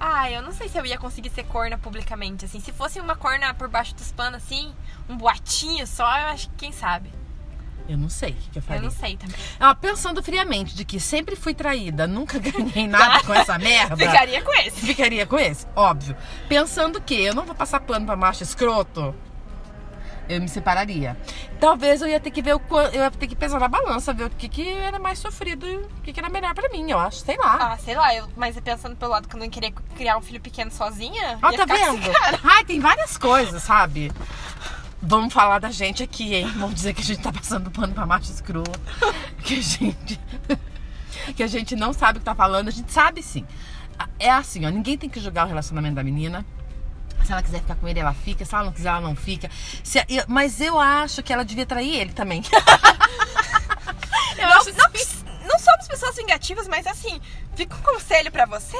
Ah, 0.00 0.30
eu 0.30 0.42
não 0.42 0.52
sei 0.52 0.68
se 0.68 0.76
eu 0.78 0.84
ia 0.86 0.98
conseguir 0.98 1.30
ser 1.30 1.44
corna 1.44 1.78
publicamente, 1.78 2.44
assim. 2.44 2.60
Se 2.60 2.72
fosse 2.72 2.98
uma 3.00 3.14
corna 3.16 3.54
por 3.54 3.68
baixo 3.68 3.94
dos 3.94 4.10
panos, 4.12 4.42
assim, 4.42 4.74
um 5.08 5.16
boatinho 5.16 5.86
só, 5.86 6.04
eu 6.18 6.26
acho 6.28 6.48
que 6.50 6.56
quem 6.56 6.72
sabe. 6.72 7.12
Eu 7.88 7.96
não 7.98 8.08
sei 8.08 8.30
o 8.30 8.34
que, 8.34 8.50
que 8.50 8.58
eu 8.58 8.62
Eu 8.62 8.66
faria. 8.66 8.82
não 8.82 8.90
sei 8.90 9.16
também. 9.16 9.36
Ah, 9.58 9.74
pensando 9.74 10.22
friamente 10.22 10.74
de 10.74 10.84
que 10.84 10.98
sempre 11.00 11.36
fui 11.36 11.54
traída, 11.54 12.06
nunca 12.06 12.38
ganhei 12.38 12.86
nada 12.88 13.22
com 13.24 13.34
essa 13.34 13.58
merda. 13.58 13.96
Ficaria 13.96 14.42
com 14.42 14.54
esse. 14.54 14.80
Ficaria 14.86 15.26
com 15.26 15.38
esse, 15.38 15.66
óbvio. 15.74 16.16
Pensando 16.48 17.00
que 17.00 17.14
eu 17.20 17.34
não 17.34 17.44
vou 17.44 17.54
passar 17.54 17.80
pano 17.80 18.06
pra 18.06 18.16
macho 18.16 18.42
escroto, 18.42 19.14
eu 20.28 20.40
me 20.40 20.48
separaria. 20.48 21.16
Talvez 21.60 22.00
eu 22.00 22.08
ia 22.08 22.20
ter 22.20 22.30
que 22.30 22.40
ver 22.40 22.54
o 22.54 22.60
eu 22.92 23.02
ia 23.02 23.10
ter 23.10 23.26
que 23.26 23.36
pesar 23.36 23.58
na 23.60 23.68
balança, 23.68 24.12
ver 24.12 24.24
o 24.24 24.30
que, 24.30 24.48
que 24.48 24.68
era 24.68 24.98
mais 24.98 25.18
sofrido 25.18 25.66
e 25.66 25.76
o 25.76 25.88
que, 26.02 26.12
que 26.12 26.20
era 26.20 26.28
melhor 26.28 26.54
pra 26.54 26.68
mim, 26.68 26.90
eu 26.90 26.98
acho, 26.98 27.18
sei 27.18 27.36
lá. 27.36 27.72
Ah, 27.72 27.78
sei 27.78 27.94
lá, 27.94 28.14
eu, 28.14 28.28
mas 28.36 28.58
pensando 28.60 28.96
pelo 28.96 29.10
lado 29.10 29.28
que 29.28 29.36
eu 29.36 29.40
não 29.40 29.50
queria 29.50 29.72
criar 29.96 30.16
um 30.16 30.22
filho 30.22 30.40
pequeno 30.40 30.70
sozinha. 30.70 31.38
Ia 31.42 31.58
tá 31.58 31.64
vendo? 31.64 32.10
cara. 32.12 32.38
Ai, 32.44 32.64
tem 32.64 32.80
várias 32.80 33.18
coisas, 33.18 33.62
sabe? 33.62 34.12
Vamos 35.02 35.34
falar 35.34 35.58
da 35.58 35.70
gente 35.70 36.02
aqui, 36.02 36.34
hein? 36.34 36.46
Vamos 36.56 36.76
dizer 36.76 36.94
que 36.94 37.00
a 37.00 37.04
gente 37.04 37.20
tá 37.20 37.32
passando 37.32 37.70
pano 37.70 37.92
pra 37.92 38.06
macho 38.06 38.30
escroto. 38.30 38.70
Que 39.42 39.58
a 39.58 39.60
gente. 39.60 40.20
que 41.36 41.42
a 41.42 41.46
gente 41.48 41.74
não 41.74 41.92
sabe 41.92 42.18
o 42.18 42.20
que 42.20 42.24
tá 42.24 42.34
falando. 42.34 42.68
A 42.68 42.70
gente 42.70 42.92
sabe 42.92 43.20
sim. 43.22 43.44
É 44.18 44.30
assim, 44.30 44.64
ó. 44.64 44.70
Ninguém 44.70 44.96
tem 44.96 45.10
que 45.10 45.18
julgar 45.18 45.44
o 45.46 45.48
relacionamento 45.48 45.96
da 45.96 46.04
menina. 46.04 46.46
Se 47.24 47.32
ela 47.32 47.42
quiser 47.42 47.58
ficar 47.60 47.74
com 47.74 47.88
ele, 47.88 47.98
ela 47.98 48.14
fica. 48.14 48.44
Se 48.44 48.54
ela 48.54 48.64
não 48.64 48.72
quiser, 48.72 48.88
ela 48.90 49.00
não 49.00 49.16
fica. 49.16 49.50
Se- 49.82 50.04
eu- 50.08 50.24
mas 50.28 50.60
eu 50.60 50.78
acho 50.78 51.22
que 51.24 51.32
ela 51.32 51.44
devia 51.44 51.66
trair 51.66 51.96
ele 51.96 52.12
também. 52.12 52.42
Eu 54.38 54.48
não, 54.48 54.64
não, 54.64 55.48
não 55.52 55.58
somos 55.58 55.86
pessoas 55.86 56.16
vingativas, 56.16 56.66
mas 56.66 56.86
assim, 56.86 57.20
fica 57.54 57.74
um 57.76 57.82
conselho 57.82 58.30
pra 58.30 58.46
você: 58.46 58.76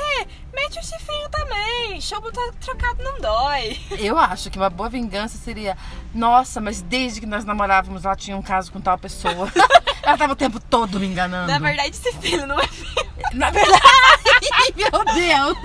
mete 0.53 0.79
o 0.79 0.83
chifrinho 0.83 1.29
também. 1.31 2.01
Chumbo 2.01 2.31
to- 2.33 2.55
trocado 2.61 3.03
não 3.03 3.21
dói. 3.21 3.81
Eu 3.99 4.19
acho 4.19 4.51
que 4.51 4.59
uma 4.59 4.71
boa 4.71 4.89
vingança 4.89 5.37
seria: 5.39 5.77
Nossa, 6.15 6.61
mas 6.61 6.81
desde 6.83 7.21
que 7.21 7.27
nós 7.27 7.45
namorávamos, 7.45 8.05
ela 8.05 8.17
tinha 8.17 8.37
um 8.37 8.43
caso 8.43 8.71
com 8.73 8.81
tal 8.81 8.99
pessoa. 8.99 9.51
ela 10.03 10.19
tava 10.19 10.33
o 10.33 10.37
tempo 10.37 10.59
todo 10.61 10.99
me 10.99 11.07
enganando. 11.07 11.51
Na 11.51 11.59
verdade, 11.59 11.91
esse 11.91 12.13
filho 12.19 12.47
não 12.47 12.59
é 12.59 12.67
meu. 12.67 13.13
Na 13.35 13.51
verdade, 13.51 13.83
meu 14.77 15.05
Deus! 15.15 15.59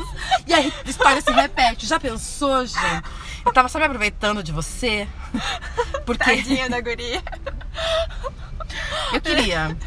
E 0.46 0.53
aí 0.53 0.74
a 0.86 0.89
história 0.89 1.22
se 1.22 1.32
repete. 1.32 1.86
Já 1.86 2.00
pensou, 2.00 2.65
gente? 2.65 3.03
Eu 3.46 3.53
tava 3.53 3.70
só 3.70 3.79
me 3.79 3.86
aproveitando 3.86 4.43
de 4.43 4.51
você. 4.51 5.08
Porque 6.05 6.24
Tadinha 6.24 6.70
da 6.70 6.79
guria. 6.82 7.22
eu 9.13 9.22
queria. 9.22 9.77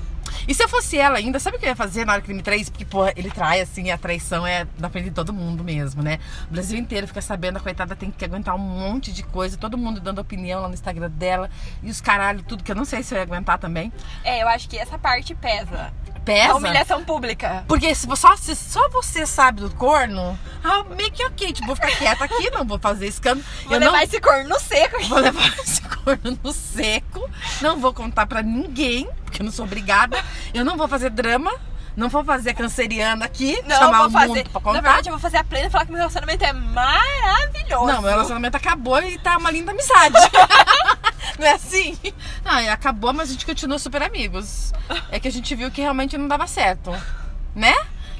E 0.46 0.54
se 0.54 0.62
eu 0.62 0.68
fosse 0.68 0.98
ela 0.98 1.18
ainda, 1.18 1.38
sabe 1.38 1.56
o 1.56 1.60
que 1.60 1.66
eu 1.66 1.70
ia 1.70 1.76
fazer 1.76 2.04
na 2.04 2.12
hora 2.12 2.22
que 2.22 2.28
ele 2.28 2.36
me 2.36 2.42
traísse? 2.42 2.70
Porque, 2.70 2.84
pô, 2.84 3.06
ele 3.16 3.30
trai 3.30 3.60
assim, 3.60 3.90
a 3.90 3.98
traição 3.98 4.46
é 4.46 4.66
na 4.78 4.88
frente 4.88 5.04
de 5.04 5.10
todo 5.10 5.32
mundo 5.32 5.62
mesmo, 5.62 6.02
né? 6.02 6.18
O 6.48 6.52
Brasil 6.52 6.78
inteiro 6.78 7.06
fica 7.06 7.20
sabendo, 7.20 7.58
a 7.58 7.60
coitada 7.60 7.94
tem 7.94 8.10
que 8.10 8.24
aguentar 8.24 8.54
um 8.54 8.58
monte 8.58 9.12
de 9.12 9.22
coisa, 9.22 9.56
todo 9.56 9.76
mundo 9.76 10.00
dando 10.00 10.20
opinião 10.20 10.62
lá 10.62 10.68
no 10.68 10.74
Instagram 10.74 11.10
dela, 11.10 11.50
e 11.82 11.90
os 11.90 12.00
caralho, 12.00 12.42
tudo 12.42 12.64
que 12.64 12.70
eu 12.70 12.76
não 12.76 12.84
sei 12.84 13.02
se 13.02 13.14
eu 13.14 13.18
ia 13.18 13.22
aguentar 13.22 13.58
também. 13.58 13.92
É, 14.24 14.42
eu 14.42 14.48
acho 14.48 14.68
que 14.68 14.78
essa 14.78 14.98
parte 14.98 15.34
pesa. 15.34 15.92
Pesa. 16.24 16.52
A 16.52 16.56
humilhação 16.56 17.02
pública. 17.04 17.64
Porque 17.66 17.94
se 17.94 18.06
só, 18.16 18.36
se 18.36 18.54
só 18.54 18.88
você 18.90 19.26
sabe 19.26 19.62
do 19.62 19.70
corno, 19.70 20.38
ah, 20.62 20.84
meio 20.96 21.10
que 21.10 21.24
ok, 21.24 21.52
tipo, 21.52 21.66
vou 21.66 21.74
ficar 21.76 21.90
quieta 21.96 22.24
aqui, 22.24 22.50
não 22.50 22.64
vou 22.64 22.78
fazer 22.78 23.06
escândalo. 23.06 23.44
Vou 23.64 23.74
eu 23.74 23.80
levar 23.80 23.92
não 23.92 24.00
esse 24.00 24.20
corno 24.20 24.48
no 24.48 24.60
seco. 24.60 25.02
vou 25.04 25.18
levar 25.18 25.48
esse 25.60 25.80
corno 25.82 26.38
no 26.42 26.52
seco, 26.52 27.28
não 27.62 27.78
vou 27.78 27.92
contar 27.94 28.26
pra 28.26 28.42
ninguém, 28.42 29.08
porque 29.24 29.40
eu 29.42 29.44
não 29.46 29.52
sou 29.52 29.64
obrigada. 29.64 30.22
Eu 30.52 30.64
não 30.64 30.76
vou 30.76 30.86
fazer 30.86 31.10
drama, 31.10 31.50
não 31.96 32.08
vou 32.08 32.22
fazer 32.24 32.54
canceriana 32.54 33.24
aqui, 33.24 33.60
Não, 33.66 33.76
chamar 33.76 33.98
vou 33.98 34.06
o 34.08 34.10
fazer. 34.10 34.28
mundo 34.28 34.42
pra 34.50 34.52
Na 34.52 34.60
contar. 34.60 34.80
verdade, 34.82 35.08
eu 35.08 35.12
vou 35.12 35.20
fazer 35.20 35.36
a 35.38 35.44
plena 35.44 35.66
e 35.66 35.70
falar 35.70 35.84
que 35.86 35.90
meu 35.90 35.98
relacionamento 35.98 36.44
é 36.44 36.52
maravilhoso. 36.52 37.86
Não, 37.86 38.02
meu 38.02 38.10
relacionamento 38.10 38.56
acabou 38.56 39.02
e 39.02 39.18
tá 39.18 39.36
uma 39.38 39.50
linda 39.50 39.72
amizade. 39.72 40.14
não 41.40 41.46
é 41.46 41.52
assim? 41.54 41.98
E 42.04 42.68
acabou, 42.68 43.12
mas 43.12 43.30
a 43.30 43.32
gente 43.32 43.46
continua 43.46 43.78
super 43.78 44.02
amigos. 44.02 44.72
É 45.10 45.18
que 45.18 45.26
a 45.26 45.32
gente 45.32 45.54
viu 45.54 45.70
que 45.70 45.80
realmente 45.80 46.16
não 46.16 46.28
dava 46.28 46.46
certo. 46.46 46.90
Né? 47.54 47.74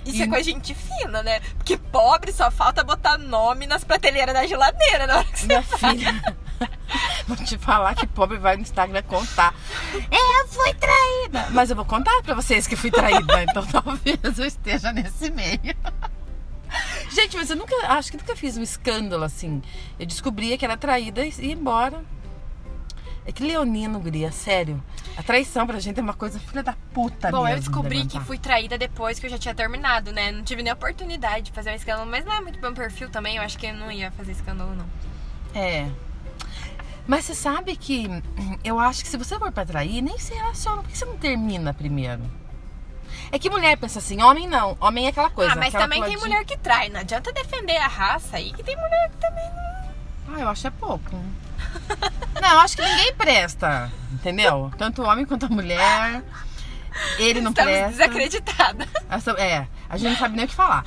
Isso 0.04 0.16
E- 0.18 0.22
é 0.22 0.26
coisa 0.26 0.44
de 0.44 0.50
gente 0.50 0.74
fina, 0.74 1.22
né? 1.22 1.40
Porque 1.58 1.76
pobre 1.76 2.32
só 2.32 2.50
falta 2.50 2.82
botar 2.82 3.18
nome 3.18 3.66
nas 3.66 3.84
prateleiras 3.84 4.34
da 4.34 4.46
geladeira 4.46 5.06
na 5.06 5.16
hora 5.18 5.24
que 5.24 5.38
você 5.40 5.46
Minha 5.46 5.62
filha. 5.62 6.38
Vou 7.28 7.36
te 7.36 7.56
falar 7.58 7.94
que 7.94 8.06
pobre 8.06 8.38
vai 8.38 8.56
no 8.56 8.62
Instagram 8.62 9.02
contar. 9.02 9.54
Eu 9.94 10.48
fui 10.48 10.74
traída! 10.74 11.46
Mas 11.50 11.70
eu 11.70 11.76
vou 11.76 11.84
contar 11.84 12.20
pra 12.22 12.34
vocês 12.34 12.66
que 12.66 12.74
fui 12.76 12.90
traída, 12.90 13.42
então 13.44 13.64
talvez 13.70 14.38
eu 14.38 14.44
esteja 14.44 14.92
nesse 14.92 15.30
meio. 15.30 15.58
Gente, 17.10 17.36
mas 17.36 17.48
eu 17.50 17.56
nunca, 17.56 17.74
acho 17.92 18.10
que 18.10 18.16
nunca 18.18 18.34
fiz 18.36 18.56
um 18.56 18.62
escândalo 18.62 19.24
assim. 19.24 19.62
Eu 19.98 20.06
descobria 20.06 20.58
que 20.58 20.64
era 20.64 20.76
traída 20.76 21.24
e 21.24 21.32
ia 21.38 21.52
embora. 21.52 22.02
É 23.26 23.32
que 23.32 23.44
leonino, 23.44 24.00
guria, 24.00 24.32
sério. 24.32 24.82
A 25.16 25.22
traição 25.22 25.66
pra 25.66 25.78
gente 25.78 26.00
é 26.00 26.02
uma 26.02 26.14
coisa 26.14 26.40
filha 26.40 26.62
da 26.62 26.74
puta 26.92 27.30
Bom, 27.30 27.44
mesmo 27.44 27.48
eu 27.48 27.54
de 27.54 27.60
descobri 27.60 28.06
que 28.06 28.18
fui 28.20 28.38
traída 28.38 28.78
depois 28.78 29.18
que 29.18 29.26
eu 29.26 29.30
já 29.30 29.38
tinha 29.38 29.54
terminado, 29.54 30.10
né? 30.12 30.32
Não 30.32 30.42
tive 30.42 30.62
nem 30.62 30.72
oportunidade 30.72 31.46
de 31.46 31.52
fazer 31.52 31.70
um 31.70 31.74
escândalo, 31.74 32.10
mas 32.10 32.24
não 32.24 32.32
é 32.32 32.40
muito 32.40 32.60
meu 32.60 32.72
perfil 32.72 33.10
também. 33.10 33.36
Eu 33.36 33.42
acho 33.42 33.58
que 33.58 33.66
eu 33.66 33.74
não 33.74 33.92
ia 33.92 34.10
fazer 34.12 34.32
escândalo, 34.32 34.74
não. 34.74 34.86
É. 35.54 35.88
Mas 37.06 37.24
você 37.24 37.34
sabe 37.34 37.76
que 37.76 38.08
eu 38.64 38.78
acho 38.78 39.02
que 39.02 39.08
se 39.08 39.16
você 39.16 39.38
for 39.38 39.52
pra 39.52 39.66
trair, 39.66 40.00
nem 40.00 40.18
se 40.18 40.32
relaciona. 40.34 40.82
Por 40.82 40.90
que 40.90 40.96
você 40.96 41.04
não 41.04 41.16
termina 41.16 41.74
primeiro? 41.74 42.22
É 43.32 43.38
que 43.38 43.50
mulher 43.50 43.76
pensa 43.76 43.98
assim, 43.98 44.22
homem 44.22 44.48
não. 44.48 44.76
Homem 44.80 45.06
é 45.06 45.08
aquela 45.10 45.30
coisa. 45.30 45.52
ah, 45.52 45.56
mas 45.56 45.72
também 45.72 46.02
tem 46.02 46.16
mulher 46.16 46.44
que 46.44 46.56
trai. 46.56 46.88
Não 46.88 47.00
adianta 47.00 47.32
defender 47.32 47.76
a 47.76 47.86
raça 47.86 48.36
aí, 48.36 48.52
que 48.52 48.62
tem 48.62 48.76
mulher 48.76 49.10
que 49.10 49.16
também 49.18 49.44
não. 49.44 50.34
Ah, 50.34 50.40
eu 50.40 50.48
acho 50.48 50.66
é 50.66 50.70
pouco. 50.70 51.16
Não, 52.40 52.58
acho 52.60 52.76
que 52.76 52.82
ninguém 52.82 53.14
presta. 53.14 53.90
Entendeu? 54.12 54.70
Tanto 54.78 55.02
o 55.02 55.06
homem 55.06 55.24
quanto 55.24 55.46
a 55.46 55.48
mulher. 55.48 56.22
Ele 57.18 57.40
não 57.40 57.50
Estamos 57.50 57.70
presta. 57.72 57.90
desacreditadas. 57.90 58.88
Essa- 59.08 59.30
é, 59.32 59.66
a 59.88 59.96
gente 59.96 60.10
não 60.10 60.18
sabe 60.18 60.36
nem 60.36 60.44
o 60.44 60.48
que 60.48 60.54
falar. 60.54 60.84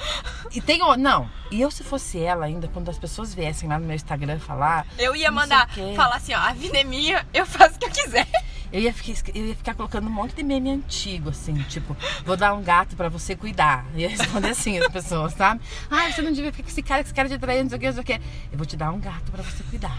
E 0.51 0.59
tem 0.61 0.81
o. 0.83 0.97
Não, 0.97 1.29
e 1.49 1.61
eu 1.61 1.71
se 1.71 1.83
fosse 1.83 2.19
ela 2.21 2.45
ainda, 2.45 2.67
quando 2.67 2.89
as 2.89 2.97
pessoas 2.97 3.33
viessem 3.33 3.69
lá 3.69 3.79
no 3.79 3.85
meu 3.85 3.95
Instagram 3.95 4.37
falar, 4.39 4.85
Eu 4.99 5.15
ia 5.15 5.31
mandar 5.31 5.69
falar 5.95 6.15
assim, 6.17 6.33
ó, 6.33 6.39
a 6.39 6.53
vida 6.53 6.77
é 6.77 6.83
minha, 6.83 7.25
eu 7.33 7.45
faço 7.45 7.75
o 7.75 7.79
que 7.79 7.85
eu 7.85 7.89
quiser. 7.89 8.27
eu 8.71 8.81
ia, 8.81 8.93
ficar, 8.93 9.31
eu 9.33 9.45
ia 9.45 9.55
ficar 9.55 9.73
colocando 9.75 10.07
um 10.07 10.11
monte 10.11 10.35
de 10.35 10.43
meme 10.43 10.71
antigo, 10.71 11.29
assim, 11.29 11.53
tipo, 11.69 11.95
vou 12.25 12.35
dar 12.35 12.53
um 12.53 12.61
gato 12.61 12.95
pra 12.97 13.07
você 13.07 13.33
cuidar. 13.35 13.85
Eu 13.93 14.01
ia 14.01 14.09
responder 14.09 14.49
assim 14.49 14.77
as 14.79 14.87
pessoas, 14.89 15.33
sabe? 15.33 15.61
Ah, 15.89 16.11
você 16.11 16.21
não 16.21 16.33
devia 16.33 16.51
ficar 16.51 16.63
com 16.63 16.69
esse 16.69 16.83
cara, 16.83 17.01
que 17.01 17.07
esse 17.07 17.13
cara 17.15 17.29
de 17.29 17.37
trair, 17.39 17.63
não 17.63 17.69
sei 17.69 17.77
o 17.77 17.79
que, 17.81 17.87
não 17.87 17.93
sei 17.93 18.01
o 18.01 18.05
que. 18.05 18.13
Eu 18.51 18.57
vou 18.57 18.65
te 18.65 18.75
dar 18.75 18.91
um 18.91 18.99
gato 18.99 19.31
pra 19.31 19.41
você 19.41 19.63
cuidar. 19.63 19.97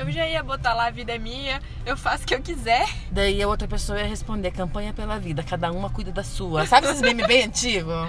Eu 0.00 0.10
já 0.10 0.26
ia 0.26 0.42
botar 0.42 0.72
lá, 0.72 0.86
a 0.86 0.90
vida 0.90 1.14
é 1.14 1.18
minha, 1.18 1.60
eu 1.84 1.94
faço 1.94 2.24
o 2.24 2.26
que 2.26 2.34
eu 2.34 2.40
quiser. 2.40 2.88
Daí 3.12 3.42
a 3.42 3.46
outra 3.46 3.68
pessoa 3.68 3.98
ia 3.98 4.06
responder, 4.06 4.50
campanha 4.50 4.94
pela 4.94 5.18
vida, 5.18 5.42
cada 5.42 5.70
uma 5.70 5.90
cuida 5.90 6.10
da 6.10 6.24
sua. 6.24 6.64
Sabe 6.64 6.86
esses 6.86 7.02
memes 7.02 7.26
bem 7.26 7.44
antigos? 7.44 8.08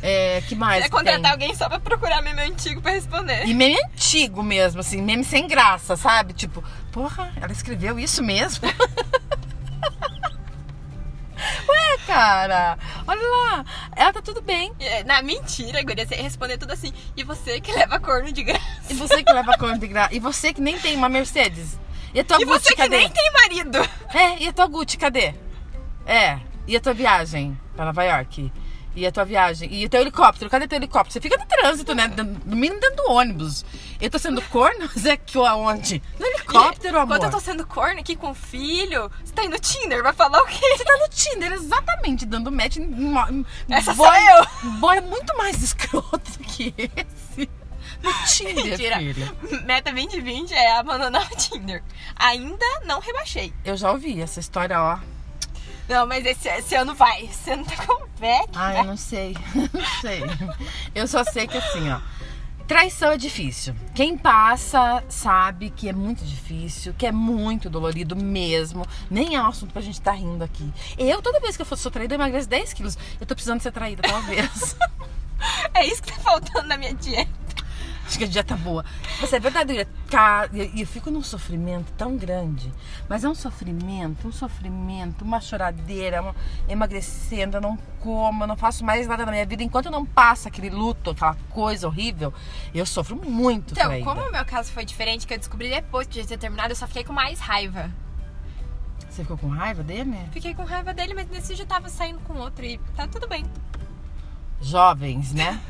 É, 0.00 0.42
que 0.48 0.54
mais? 0.54 0.86
É 0.86 0.88
contratar 0.88 1.20
tem? 1.20 1.30
alguém 1.30 1.54
só 1.54 1.68
pra 1.68 1.78
procurar 1.78 2.22
meme 2.22 2.40
antigo 2.40 2.80
pra 2.80 2.92
responder. 2.92 3.46
E 3.46 3.52
meme 3.52 3.76
antigo 3.84 4.42
mesmo, 4.42 4.80
assim, 4.80 5.02
meme 5.02 5.22
sem 5.22 5.46
graça, 5.46 5.96
sabe? 5.96 6.32
Tipo, 6.32 6.64
porra, 6.90 7.30
ela 7.38 7.52
escreveu 7.52 7.98
isso 7.98 8.22
mesmo? 8.22 8.66
cara, 12.12 12.78
olha 13.06 13.22
lá, 13.28 13.64
ela 13.96 14.12
tá 14.12 14.20
tudo 14.20 14.42
bem. 14.42 14.72
É, 14.78 15.02
Na 15.04 15.22
mentira, 15.22 15.82
guria, 15.82 16.06
você 16.06 16.14
ia 16.16 16.22
responder 16.22 16.58
tudo 16.58 16.72
assim. 16.72 16.92
E 17.16 17.24
você 17.24 17.60
que 17.60 17.72
leva 17.72 17.98
corno 17.98 18.30
de 18.30 18.42
graça. 18.42 18.62
E 18.90 18.94
você 18.94 19.22
que 19.22 19.32
leva 19.32 19.56
conta 19.58 19.78
de 19.78 19.86
graça. 19.88 20.14
E 20.14 20.18
você 20.20 20.52
que 20.52 20.60
nem 20.60 20.78
tem 20.78 20.96
uma 20.96 21.08
Mercedes. 21.08 21.78
E 22.14 22.20
a 22.20 22.24
tua 22.24 22.36
E 22.40 22.44
Gucci, 22.44 22.64
você 22.64 22.68
que 22.70 22.76
cadê? 22.76 22.98
nem 22.98 23.08
tem 23.08 23.32
marido. 23.32 23.78
É, 24.12 24.42
e 24.42 24.48
a 24.48 24.52
tua 24.52 24.66
Gucci, 24.66 24.98
cadê? 24.98 25.34
É, 26.04 26.38
e 26.66 26.76
a 26.76 26.80
tua 26.80 26.92
viagem 26.92 27.58
pra 27.74 27.86
Nova 27.86 28.02
York? 28.04 28.52
E 28.94 29.06
a 29.06 29.10
tua 29.10 29.24
viagem? 29.24 29.72
E 29.72 29.86
o 29.86 29.88
teu 29.88 30.02
helicóptero? 30.02 30.50
Cadê 30.50 30.68
teu 30.68 30.76
helicóptero? 30.76 31.14
Você 31.14 31.20
fica 31.22 31.38
no 31.38 31.46
trânsito, 31.46 31.94
né? 31.94 32.08
No 32.44 32.54
mínimo 32.54 32.78
dentro 32.78 32.96
do 33.04 33.10
ônibus. 33.12 33.64
Eu 33.98 34.10
tô 34.10 34.18
sendo 34.18 34.42
corno, 34.42 34.80
mas 34.94 35.06
é 35.06 35.16
que 35.16 35.38
aonde? 35.38 36.02
No 36.20 36.26
helicóptero, 36.58 36.98
amor. 36.98 37.16
Enquanto 37.16 37.24
eu 37.24 37.38
tô 37.38 37.40
sendo 37.40 37.66
corno 37.66 38.00
aqui 38.00 38.16
com 38.16 38.30
o 38.30 38.34
filho, 38.34 39.10
você 39.24 39.32
tá 39.32 39.42
aí 39.42 39.48
no 39.48 39.58
Tinder, 39.58 40.02
vai 40.02 40.12
falar 40.12 40.40
o 40.42 40.46
quê? 40.46 40.76
Você 40.76 40.84
tá 40.84 40.96
no 40.96 41.08
Tinder, 41.08 41.52
exatamente, 41.52 42.26
dando 42.26 42.52
match 42.52 42.76
Essa 43.68 43.94
boy, 43.94 44.06
sou 44.08 44.16
eu. 44.16 44.70
Boy 44.78 45.00
muito 45.00 45.36
mais 45.36 45.60
escroto 45.62 46.38
que 46.40 46.74
esse. 46.78 47.48
No 48.02 48.12
Tinder, 48.26 48.64
Mentira. 48.64 48.96
filha. 48.98 49.32
Meta 49.64 49.92
2020 49.92 50.52
é 50.52 50.76
abandonar 50.76 51.30
o 51.30 51.36
Tinder. 51.36 51.82
Ainda 52.16 52.66
não 52.84 53.00
rebaixei. 53.00 53.52
Eu 53.64 53.76
já 53.76 53.90
ouvi 53.92 54.20
essa 54.20 54.40
história, 54.40 54.80
ó. 54.80 54.98
Não, 55.88 56.06
mas 56.06 56.24
esse, 56.24 56.48
esse 56.48 56.74
ano 56.74 56.94
vai. 56.94 57.24
Esse 57.24 57.50
ano 57.50 57.64
tá 57.64 57.76
com 57.84 58.06
VEC. 58.16 58.48
Ai, 58.54 58.80
eu 58.80 58.84
não 58.84 58.96
sei. 58.96 59.36
Não 59.72 60.00
sei. 60.00 60.22
Eu 60.94 61.06
só 61.06 61.22
sei 61.24 61.46
que 61.46 61.58
assim, 61.58 61.90
ó. 61.90 62.00
Traição 62.66 63.12
é 63.12 63.18
difícil. 63.18 63.74
Quem 63.94 64.16
passa 64.16 65.02
sabe 65.08 65.70
que 65.70 65.88
é 65.88 65.92
muito 65.92 66.24
difícil, 66.24 66.94
que 66.96 67.06
é 67.06 67.12
muito 67.12 67.68
dolorido 67.68 68.16
mesmo. 68.16 68.86
Nem 69.10 69.34
é 69.34 69.42
um 69.42 69.46
assunto 69.46 69.72
pra 69.72 69.82
gente 69.82 69.94
estar 69.94 70.12
rindo 70.12 70.42
aqui. 70.42 70.72
Eu, 70.96 71.20
toda 71.20 71.40
vez 71.40 71.56
que 71.56 71.62
eu 71.62 71.76
sou 71.76 71.90
traída, 71.90 72.14
eu 72.14 72.18
emagreço 72.18 72.48
10 72.48 72.72
quilos. 72.72 72.98
Eu 73.20 73.26
tô 73.26 73.34
precisando 73.34 73.60
ser 73.60 73.72
traída 73.72 74.02
talvez. 74.02 74.76
É 75.74 75.84
isso 75.84 76.00
que 76.00 76.12
tá 76.12 76.20
faltando 76.20 76.68
na 76.68 76.76
minha 76.76 76.94
dieta. 76.94 77.28
Acho 78.12 78.18
que 78.18 78.24
a 78.24 78.28
dieta 78.28 78.54
boa. 78.58 78.84
Mas 79.22 79.32
é 79.32 79.40
verdade, 79.40 79.88
cara, 80.10 80.50
e 80.52 80.58
eu, 80.60 80.70
eu 80.76 80.86
fico 80.86 81.10
num 81.10 81.22
sofrimento 81.22 81.90
tão 81.96 82.14
grande. 82.14 82.70
Mas 83.08 83.24
é 83.24 83.28
um 83.28 83.34
sofrimento, 83.34 84.28
um 84.28 84.32
sofrimento, 84.32 85.24
uma 85.24 85.40
choradeira, 85.40 86.20
uma- 86.20 86.34
emagrecendo, 86.68 87.56
eu 87.56 87.60
não 87.62 87.78
como, 88.00 88.42
eu 88.44 88.46
não 88.48 88.56
faço 88.56 88.84
mais 88.84 89.06
nada 89.06 89.24
na 89.24 89.32
minha 89.32 89.46
vida. 89.46 89.62
Enquanto 89.62 89.86
eu 89.86 89.92
não 89.92 90.04
passo 90.04 90.46
aquele 90.46 90.68
luto, 90.68 91.12
aquela 91.12 91.34
coisa 91.48 91.86
horrível, 91.86 92.34
eu 92.74 92.84
sofro 92.84 93.16
muito 93.16 93.72
Então, 93.72 94.02
como 94.04 94.20
o 94.28 94.30
meu 94.30 94.44
caso 94.44 94.70
foi 94.72 94.84
diferente, 94.84 95.26
que 95.26 95.32
eu 95.32 95.38
descobri 95.38 95.70
depois 95.70 96.06
que 96.06 96.20
já 96.20 96.26
tinha 96.26 96.38
terminado, 96.38 96.70
eu 96.72 96.76
só 96.76 96.86
fiquei 96.86 97.04
com 97.04 97.14
mais 97.14 97.40
raiva. 97.40 97.90
Você 99.08 99.22
ficou 99.22 99.38
com 99.38 99.48
raiva 99.48 99.82
dele? 99.82 100.18
Fiquei 100.32 100.54
com 100.54 100.64
raiva 100.64 100.92
dele, 100.92 101.14
mas 101.14 101.28
nesse 101.30 101.54
já 101.54 101.64
tava 101.64 101.88
saindo 101.88 102.18
com 102.20 102.34
outro 102.34 102.62
e 102.62 102.78
tá 102.94 103.08
tudo 103.08 103.26
bem. 103.26 103.46
Jovens, 104.62 105.32
né? 105.32 105.60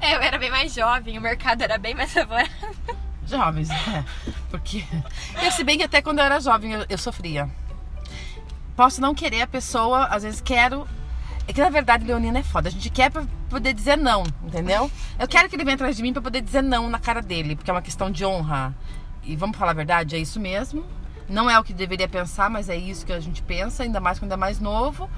É, 0.00 0.14
eu 0.14 0.20
era 0.20 0.38
bem 0.38 0.50
mais 0.50 0.74
jovem, 0.74 1.16
o 1.16 1.20
mercado 1.20 1.62
era 1.62 1.78
bem 1.78 1.94
mais 1.94 2.12
favorável. 2.12 2.76
Jovens, 3.26 3.68
né? 3.68 4.04
Porque. 4.50 4.84
Eu, 5.42 5.50
se 5.50 5.64
bem 5.64 5.78
que 5.78 5.84
até 5.84 6.02
quando 6.02 6.18
eu 6.18 6.24
era 6.24 6.38
jovem 6.38 6.72
eu, 6.72 6.86
eu 6.88 6.98
sofria. 6.98 7.48
Posso 8.76 9.00
não 9.00 9.14
querer 9.14 9.42
a 9.42 9.46
pessoa, 9.46 10.04
às 10.06 10.22
vezes 10.22 10.40
quero. 10.40 10.86
É 11.48 11.52
que 11.52 11.60
na 11.60 11.70
verdade, 11.70 12.04
Leonina 12.04 12.40
é 12.40 12.42
foda. 12.42 12.68
A 12.68 12.72
gente 12.72 12.90
quer 12.90 13.10
pra 13.10 13.24
poder 13.48 13.72
dizer 13.72 13.96
não, 13.96 14.22
entendeu? 14.44 14.90
Eu 15.18 15.26
quero 15.26 15.48
que 15.48 15.56
ele 15.56 15.64
venha 15.64 15.74
atrás 15.74 15.96
de 15.96 16.02
mim 16.02 16.12
pra 16.12 16.22
poder 16.22 16.40
dizer 16.40 16.62
não 16.62 16.88
na 16.88 16.98
cara 16.98 17.22
dele, 17.22 17.56
porque 17.56 17.70
é 17.70 17.74
uma 17.74 17.82
questão 17.82 18.10
de 18.10 18.24
honra. 18.24 18.74
E 19.24 19.34
vamos 19.34 19.56
falar 19.56 19.70
a 19.70 19.74
verdade, 19.74 20.14
é 20.14 20.18
isso 20.18 20.38
mesmo. 20.38 20.84
Não 21.28 21.48
é 21.48 21.58
o 21.58 21.64
que 21.64 21.72
deveria 21.72 22.08
pensar, 22.08 22.50
mas 22.50 22.68
é 22.68 22.76
isso 22.76 23.06
que 23.06 23.12
a 23.12 23.20
gente 23.20 23.42
pensa, 23.42 23.82
ainda 23.82 24.00
mais 24.00 24.18
quando 24.18 24.32
é 24.32 24.36
mais 24.36 24.60
novo. 24.60 25.08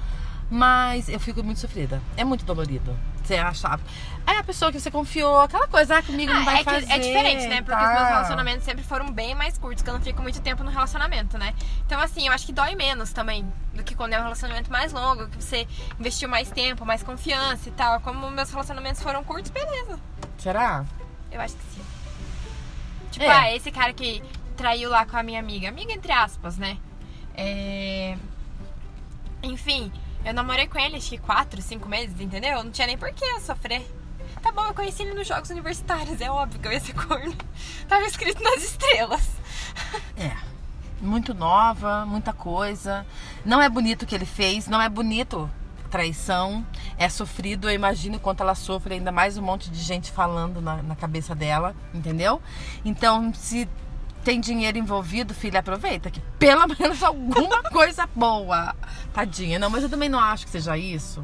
Mas 0.49 1.09
eu 1.09 1.19
fico 1.19 1.43
muito 1.43 1.59
sofrida. 1.59 2.01
É 2.15 2.23
muito 2.23 2.45
dolorido. 2.45 2.95
Você 3.23 3.35
acha. 3.35 3.79
Aí 4.27 4.37
a 4.37 4.43
pessoa 4.43 4.71
que 4.71 4.79
você 4.79 4.91
confiou, 4.91 5.39
aquela 5.39 5.67
coisa, 5.67 5.97
ah, 5.97 6.03
comigo 6.03 6.31
não 6.31 6.45
vai 6.45 6.55
é, 6.55 6.57
que 6.59 6.63
fazer. 6.65 6.91
é 6.91 6.99
diferente, 6.99 7.47
né? 7.47 7.61
Porque 7.61 7.79
tá. 7.79 7.87
os 7.87 7.93
meus 7.93 8.09
relacionamentos 8.09 8.63
sempre 8.63 8.83
foram 8.83 9.11
bem 9.11 9.33
mais 9.33 9.57
curtos, 9.57 9.83
que 9.83 9.89
eu 9.89 9.93
não 9.95 10.01
fico 10.01 10.21
muito 10.21 10.39
tempo 10.41 10.63
no 10.63 10.69
relacionamento, 10.69 11.37
né? 11.37 11.53
Então, 11.85 11.99
assim, 11.99 12.27
eu 12.27 12.33
acho 12.33 12.45
que 12.45 12.53
dói 12.53 12.75
menos 12.75 13.11
também 13.11 13.51
do 13.73 13.83
que 13.83 13.95
quando 13.95 14.13
é 14.13 14.19
um 14.19 14.23
relacionamento 14.23 14.71
mais 14.71 14.93
longo, 14.93 15.27
que 15.27 15.43
você 15.43 15.67
investiu 15.99 16.29
mais 16.29 16.51
tempo, 16.51 16.85
mais 16.85 17.01
confiança 17.01 17.67
e 17.67 17.71
tal. 17.71 17.99
Como 18.01 18.29
meus 18.29 18.51
relacionamentos 18.51 19.01
foram 19.01 19.23
curtos, 19.23 19.49
beleza. 19.49 19.99
Será? 20.37 20.85
Eu 21.31 21.41
acho 21.41 21.55
que 21.55 21.63
sim. 21.73 21.81
Tipo, 23.11 23.25
É. 23.25 23.31
ah, 23.31 23.55
esse 23.55 23.71
cara 23.71 23.93
que 23.93 24.21
traiu 24.55 24.89
lá 24.89 25.05
com 25.05 25.17
a 25.17 25.23
minha 25.23 25.39
amiga. 25.39 25.67
Amiga, 25.67 25.91
entre 25.93 26.11
aspas, 26.11 26.57
né? 26.57 26.77
É... 27.35 28.15
Enfim, 29.43 29.91
eu 30.25 30.33
namorei 30.33 30.67
com 30.67 30.79
ele 30.79 30.97
acho 30.97 31.09
que 31.09 31.17
quatro, 31.17 31.61
cinco 31.61 31.87
meses, 31.87 32.19
entendeu? 32.19 32.63
Não 32.63 32.71
tinha 32.71 32.87
nem 32.87 32.97
por 32.97 33.11
que 33.13 33.23
eu 33.23 33.39
sofrer. 33.39 33.85
Tá 34.41 34.51
bom, 34.51 34.65
eu 34.65 34.73
conheci 34.73 35.03
ele 35.03 35.13
nos 35.13 35.27
Jogos 35.27 35.49
Universitários, 35.49 36.19
é 36.19 36.29
óbvio 36.29 36.59
que 36.59 36.67
eu 36.67 36.71
ia 36.71 36.79
ser 36.79 36.93
corno. 36.93 37.35
Tava 37.87 38.05
escrito 38.05 38.43
nas 38.43 38.63
estrelas. 38.63 39.29
É. 40.17 40.31
Muito 41.01 41.33
nova, 41.33 42.05
muita 42.05 42.31
coisa. 42.31 43.05
Não 43.43 43.61
é 43.61 43.67
bonito 43.67 44.03
o 44.03 44.05
que 44.05 44.15
ele 44.15 44.25
fez, 44.25 44.65
não 44.65 44.81
é 44.81 44.87
bonito 44.87 45.49
traição. 45.95 46.65
É 46.97 47.07
sofrido, 47.07 47.69
eu 47.69 47.73
imagino 47.73 48.19
quanto 48.19 48.41
ela 48.41 48.55
sofre, 48.55 48.95
ainda 48.95 49.11
mais 49.11 49.37
um 49.37 49.41
monte 49.41 49.69
de 49.69 49.79
gente 49.81 50.11
falando 50.11 50.61
na, 50.61 50.83
na 50.83 50.95
cabeça 50.95 51.33
dela, 51.33 51.75
entendeu? 51.93 52.41
Então, 52.83 53.33
se 53.33 53.67
tem 54.25 54.41
dinheiro 54.41 54.79
envolvido, 54.79 55.35
filha, 55.35 55.59
aproveita, 55.59 56.09
que 56.09 56.19
pelo 56.39 56.67
menos 56.77 57.01
alguma 57.03 57.61
coisa 57.63 58.09
boa. 58.13 58.75
Tadinha, 59.13 59.59
não, 59.59 59.69
mas 59.69 59.83
eu 59.83 59.89
também 59.89 60.09
não 60.09 60.19
acho 60.19 60.45
que 60.45 60.51
seja 60.51 60.75
isso. 60.75 61.23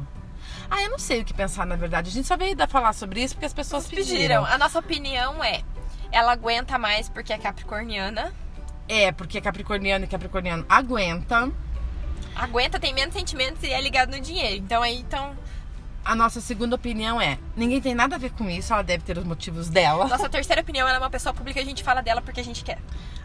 Ah, 0.70 0.80
eu 0.82 0.90
não 0.90 0.98
sei 0.98 1.20
o 1.20 1.24
que 1.24 1.34
pensar, 1.34 1.66
na 1.66 1.76
verdade. 1.76 2.08
A 2.08 2.12
gente 2.12 2.26
só 2.26 2.36
veio 2.36 2.56
falar 2.68 2.94
sobre 2.94 3.22
isso 3.22 3.34
porque 3.34 3.44
as 3.44 3.52
pessoas 3.52 3.86
pediram. 3.86 4.06
Pediram. 4.06 4.46
A 4.46 4.56
nossa 4.56 4.78
opinião 4.78 5.42
é: 5.44 5.62
ela 6.10 6.32
aguenta 6.32 6.78
mais 6.78 7.10
porque 7.10 7.32
é 7.32 7.38
capricorniana. 7.38 8.32
É, 8.88 9.12
porque 9.12 9.40
Capricorniano 9.40 10.04
e 10.04 10.08
Capricorniano 10.08 10.64
aguenta. 10.68 11.50
Aguenta, 12.34 12.80
tem 12.80 12.94
menos 12.94 13.14
sentimentos 13.14 13.62
e 13.62 13.72
é 13.72 13.80
ligado 13.80 14.10
no 14.10 14.20
dinheiro. 14.20 14.56
Então 14.56 14.82
aí, 14.82 15.00
então. 15.00 15.36
A 16.04 16.14
nossa 16.16 16.40
segunda 16.40 16.74
opinião 16.76 17.20
é: 17.20 17.38
ninguém 17.56 17.80
tem 17.80 17.94
nada 17.94 18.16
a 18.16 18.18
ver 18.18 18.32
com 18.32 18.48
isso, 18.50 18.72
ela 18.72 18.82
deve 18.82 19.04
ter 19.04 19.16
os 19.16 19.24
motivos 19.24 19.68
dela. 19.68 20.06
Nossa 20.08 20.28
terceira 20.28 20.60
opinião, 20.62 20.86
ela 20.88 20.96
é 20.96 21.00
uma 21.00 21.10
pessoa 21.10 21.32
pública 21.32 21.60
e 21.60 21.62
a 21.62 21.66
gente 21.66 21.82
fala 21.82 22.02
dela 22.02 22.20
porque 22.20 22.40
a 22.40 22.44
gente 22.44 22.64
quer. 22.64 22.78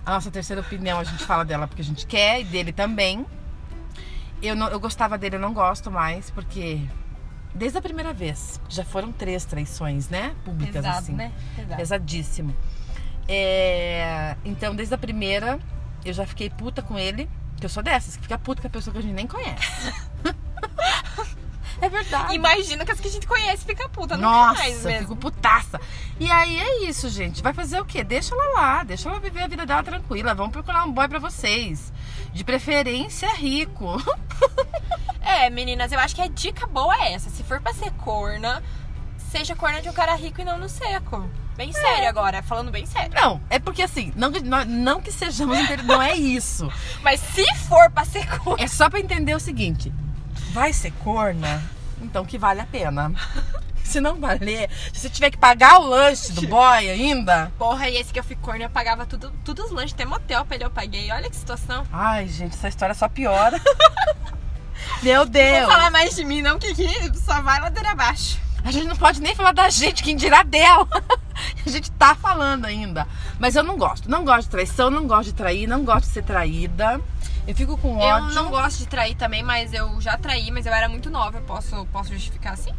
A 0.05 0.11
nossa 0.11 0.29
terceira 0.31 0.61
opinião, 0.61 0.99
a 0.99 1.03
gente 1.03 1.23
fala 1.23 1.43
dela 1.43 1.67
porque 1.67 1.81
a 1.81 1.85
gente 1.85 2.05
quer 2.05 2.41
e 2.41 2.43
dele 2.43 2.71
também. 2.71 3.25
Eu, 4.41 4.55
não, 4.55 4.67
eu 4.69 4.79
gostava 4.79 5.17
dele, 5.17 5.37
eu 5.37 5.39
não 5.39 5.53
gosto 5.53 5.89
mais, 5.89 6.29
porque 6.29 6.81
desde 7.53 7.77
a 7.79 7.81
primeira 7.81 8.13
vez, 8.13 8.61
já 8.69 8.85
foram 8.85 9.11
três 9.11 9.43
traições, 9.43 10.09
né? 10.09 10.35
Públicas, 10.45 10.75
Pesado, 10.75 10.97
assim. 10.99 11.13
né? 11.13 11.31
Pesado. 11.55 11.77
Pesadíssimo. 11.77 12.55
É, 13.27 14.35
Então, 14.45 14.75
desde 14.75 14.93
a 14.93 14.97
primeira, 14.97 15.59
eu 16.05 16.13
já 16.13 16.25
fiquei 16.25 16.49
puta 16.49 16.81
com 16.81 16.97
ele. 16.97 17.29
Que 17.59 17.65
eu 17.65 17.69
sou 17.69 17.81
dessas, 17.81 18.15
que 18.15 18.21
fica 18.21 18.37
puta 18.37 18.61
com 18.61 18.67
a 18.67 18.71
pessoa 18.71 18.93
que 18.93 18.99
a 18.99 19.01
gente 19.01 19.15
nem 19.15 19.25
conhece. 19.25 19.91
é 21.81 21.89
verdade. 21.89 22.33
Imagina 22.35 22.85
que 22.85 22.91
as 22.91 22.99
que 22.99 23.07
a 23.07 23.11
gente 23.11 23.27
conhece 23.27 23.65
fica 23.65 23.87
puta, 23.89 24.17
não 24.17 24.29
Nossa, 24.29 24.53
mais 24.59 24.83
eu 24.85 24.91
mesmo. 24.91 25.07
fico 25.09 25.15
putaça. 25.15 25.79
E 26.19 26.29
aí 26.31 26.59
é 26.59 26.83
isso, 26.85 27.09
gente. 27.09 27.41
Vai 27.43 27.53
fazer 27.53 27.79
o 27.79 27.85
quê? 27.85 28.03
Deixa 28.03 28.33
ela 28.33 28.53
lá, 28.61 28.83
deixa 28.83 29.09
ela 29.09 29.19
viver 29.19 29.43
a 29.43 29.47
vida 29.47 29.65
dela 29.65 29.83
tranquila. 29.83 30.33
Vamos 30.33 30.51
procurar 30.51 30.83
um 30.85 30.91
boy 30.91 31.07
pra 31.07 31.19
vocês. 31.19 31.91
De 32.33 32.43
preferência 32.43 33.29
rico. 33.33 33.97
É, 35.21 35.49
meninas, 35.49 35.91
eu 35.91 35.99
acho 35.99 36.15
que 36.15 36.21
a 36.21 36.27
dica 36.27 36.65
boa 36.67 36.95
é 37.03 37.11
essa. 37.13 37.29
Se 37.29 37.43
for 37.43 37.59
pra 37.59 37.73
ser 37.73 37.91
corna, 37.91 38.63
seja 39.29 39.55
corna 39.57 39.81
de 39.81 39.89
um 39.89 39.93
cara 39.93 40.15
rico 40.15 40.39
e 40.39 40.45
não 40.45 40.57
no 40.57 40.69
seco. 40.69 41.29
Bem 41.57 41.73
sério 41.73 42.07
agora, 42.07 42.41
falando 42.43 42.71
bem 42.71 42.85
sério. 42.85 43.11
Não, 43.13 43.41
é 43.49 43.59
porque 43.59 43.81
assim, 43.81 44.13
não, 44.15 44.31
que- 44.31 44.39
não, 44.41 44.63
não 44.63 45.01
que 45.01 45.11
sejamos 45.11 45.57
não 45.83 46.01
é 46.01 46.15
isso. 46.15 46.71
Mas 47.01 47.19
se 47.19 47.43
for 47.67 47.89
pra 47.91 48.05
ser 48.05 48.25
corna. 48.39 48.63
É 48.63 48.67
só 48.67 48.89
pra 48.89 48.99
entender 49.01 49.35
o 49.35 49.39
seguinte: 49.39 49.91
vai 50.57 50.73
ser 50.73 50.91
corna, 51.03 51.63
então 52.01 52.25
que 52.25 52.37
vale 52.37 52.61
a 52.61 52.65
pena. 52.65 53.13
Se 53.83 54.01
não 54.01 54.19
valer, 54.19 54.69
se 54.91 54.99
você 54.99 55.09
tiver 55.09 55.31
que 55.31 55.37
pagar 55.37 55.79
o 55.79 55.87
lanche 55.87 56.33
do 56.33 56.45
boy 56.45 56.89
ainda. 56.89 57.49
Porra, 57.57 57.87
e 57.87 57.95
esse 57.95 58.11
que 58.11 58.19
eu 58.19 58.23
fui 58.23 58.35
corna, 58.35 58.65
eu 58.65 58.69
pagava 58.69 59.05
tudo, 59.05 59.31
tudo 59.45 59.63
os 59.63 59.71
lanches, 59.71 59.93
até 59.93 60.03
motel 60.03 60.43
pra 60.43 60.55
ele 60.55 60.65
eu 60.65 60.69
paguei. 60.69 61.09
Olha 61.09 61.29
que 61.29 61.35
situação. 61.37 61.85
Ai, 61.89 62.27
gente, 62.27 62.53
essa 62.53 62.67
história 62.67 62.93
só 62.93 63.07
piora. 63.07 63.57
Meu 65.01 65.23
Não 65.23 65.31
Deus! 65.31 65.59
vou 65.59 65.71
falar 65.71 65.89
mais 65.89 66.13
de 66.17 66.25
mim, 66.25 66.41
não, 66.41 66.59
que 66.59 66.67
aqui 66.67 67.17
só 67.17 67.41
vai 67.41 67.61
ladeira 67.61 67.91
abaixo. 67.91 68.37
A 68.61 68.71
gente 68.71 68.87
não 68.87 68.95
pode 68.97 69.21
nem 69.21 69.33
falar 69.33 69.53
da 69.53 69.69
gente, 69.69 70.03
quem 70.03 70.17
dirá 70.17 70.43
dela. 70.43 70.85
A 71.65 71.69
gente 71.69 71.89
tá 71.91 72.13
falando 72.13 72.65
ainda. 72.65 73.07
Mas 73.39 73.55
eu 73.55 73.63
não 73.63 73.77
gosto. 73.77 74.09
Não 74.09 74.25
gosto 74.25 74.43
de 74.43 74.49
traição, 74.49 74.89
não 74.89 75.07
gosto 75.07 75.27
de 75.29 75.33
trair, 75.33 75.65
não 75.65 75.85
gosto 75.85 76.07
de 76.07 76.11
ser 76.11 76.23
traída. 76.23 76.99
Eu 77.47 77.55
fico 77.55 77.77
com 77.77 77.93
Eu 78.01 78.15
ódio. 78.15 78.35
não 78.35 78.49
gosto 78.49 78.79
de 78.79 78.87
trair 78.87 79.15
também, 79.15 79.41
mas 79.41 79.73
eu 79.73 79.99
já 80.01 80.17
traí, 80.17 80.51
mas 80.51 80.65
eu 80.65 80.73
era 80.73 80.89
muito 80.89 81.09
nova. 81.09 81.37
Eu 81.37 81.43
posso, 81.43 81.85
posso 81.93 82.11
justificar 82.11 82.53
assim? 82.53 82.71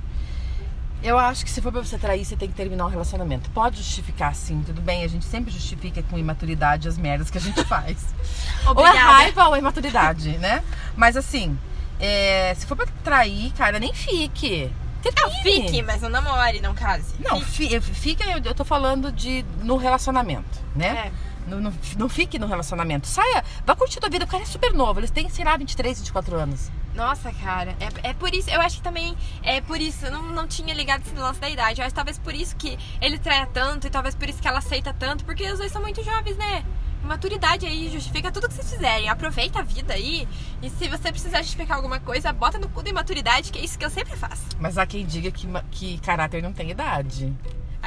Eu 1.03 1.17
acho 1.17 1.45
que 1.45 1.51
se 1.51 1.63
for 1.63 1.71
pra 1.71 1.83
você 1.83 1.97
trair, 1.97 2.25
você 2.25 2.37
tem 2.37 2.49
que 2.49 2.55
terminar 2.55 2.85
um 2.85 2.89
relacionamento. 2.89 3.49
Pode 3.51 3.77
justificar 3.79 4.35
sim, 4.35 4.63
tudo 4.67 4.83
bem. 4.83 5.05
A 5.05 5.09
gente 5.09 5.25
sempre 5.25 5.51
justifica 5.53 6.03
com 6.03 6.19
imaturidade 6.19 6.89
as 6.89 6.99
merdas 6.99 7.31
que 7.31 7.39
a 7.39 7.41
gente 7.41 7.65
faz. 7.65 7.97
ou 8.67 8.85
é 8.87 8.91
raiva 8.91 9.47
ou 9.49 9.55
é 9.57 9.61
imaturidade, 9.61 10.37
né? 10.39 10.63
Mas 10.97 11.17
assim, 11.17 11.57
é, 12.01 12.53
se 12.59 12.67
for 12.67 12.77
pra 12.77 12.87
trair, 13.05 13.53
cara, 13.53 13.79
nem 13.79 13.95
fique. 13.95 14.71
Termine. 15.01 15.43
Fique, 15.69 15.83
mas 15.83 16.03
não 16.03 16.09
namore, 16.11 16.61
não 16.61 16.75
case. 16.75 17.15
Não, 17.21 17.41
fi- 17.41 17.81
fica, 17.81 18.25
eu, 18.25 18.43
eu 18.45 18.55
tô 18.55 18.65
falando 18.65 19.13
de 19.13 19.45
no 19.63 19.77
relacionamento, 19.77 20.59
né? 20.75 20.89
É. 21.07 21.13
Não, 21.49 21.61
não, 21.61 21.73
não 21.97 22.09
fique 22.09 22.39
no 22.39 22.47
relacionamento. 22.47 23.07
Saia, 23.07 23.45
vá 23.67 23.75
curtir 23.75 24.01
tua 24.01 24.11
vida. 24.11 24.25
O 24.25 24.29
cara 24.29 24.43
é 24.43 24.47
super 24.47 24.73
novo. 24.73 25.01
Eles 25.01 25.11
têm, 25.11 25.29
sei 25.29 25.45
lá, 25.45 25.57
23, 25.57 25.99
24 25.99 26.37
anos. 26.37 26.71
Nossa, 26.95 27.33
cara, 27.33 27.77
é, 27.79 28.11
é 28.11 28.13
por 28.13 28.35
isso, 28.35 28.51
eu 28.51 28.61
acho 28.61 28.79
que 28.79 28.83
também 28.83 29.17
é 29.45 29.61
por 29.61 29.81
isso, 29.81 30.07
eu 30.07 30.11
não, 30.11 30.23
não 30.33 30.49
tinha 30.49 30.75
ligado 30.75 31.03
esse 31.07 31.15
lance 31.15 31.39
da 31.41 31.49
idade. 31.49 31.81
Eu 31.81 31.87
acho 31.87 31.93
que 31.93 31.97
talvez 31.97 32.19
por 32.19 32.35
isso 32.35 32.57
que 32.57 32.77
ele 33.01 33.19
traia 33.19 33.47
tanto 33.47 33.87
e 33.87 33.91
talvez 33.91 34.17
por 34.17 34.29
isso 34.29 34.43
que 34.43 34.49
ela 34.49 34.59
aceita 34.59 34.93
tanto, 34.93 35.25
porque 35.25 35.49
os 35.49 35.59
dois 35.59 35.71
são 35.71 35.81
muito 35.81 36.03
jovens, 36.03 36.37
né? 36.37 36.65
Maturidade 37.05 37.65
aí 37.67 37.89
justifica 37.89 38.33
tudo 38.33 38.49
que 38.49 38.55
vocês 38.55 38.73
fizerem. 38.73 39.09
Aproveita 39.09 39.61
a 39.61 39.63
vida 39.63 39.95
aí. 39.95 40.27
E 40.61 40.69
se 40.69 40.89
você 40.89 41.13
precisar 41.13 41.43
justificar 41.43 41.77
alguma 41.77 42.01
coisa, 42.01 42.33
bota 42.33 42.59
no 42.59 42.69
cu 42.69 42.83
da 42.83 42.91
imaturidade, 42.91 43.53
que 43.53 43.59
é 43.59 43.65
isso 43.65 43.79
que 43.79 43.85
eu 43.85 43.91
sempre 43.91 44.17
faço. 44.17 44.43
Mas 44.59 44.77
há 44.77 44.85
quem 44.85 45.07
diga 45.07 45.31
que, 45.31 45.47
que 45.71 45.99
caráter 46.01 46.43
não 46.43 46.53
tem 46.53 46.71
idade. 46.71 47.33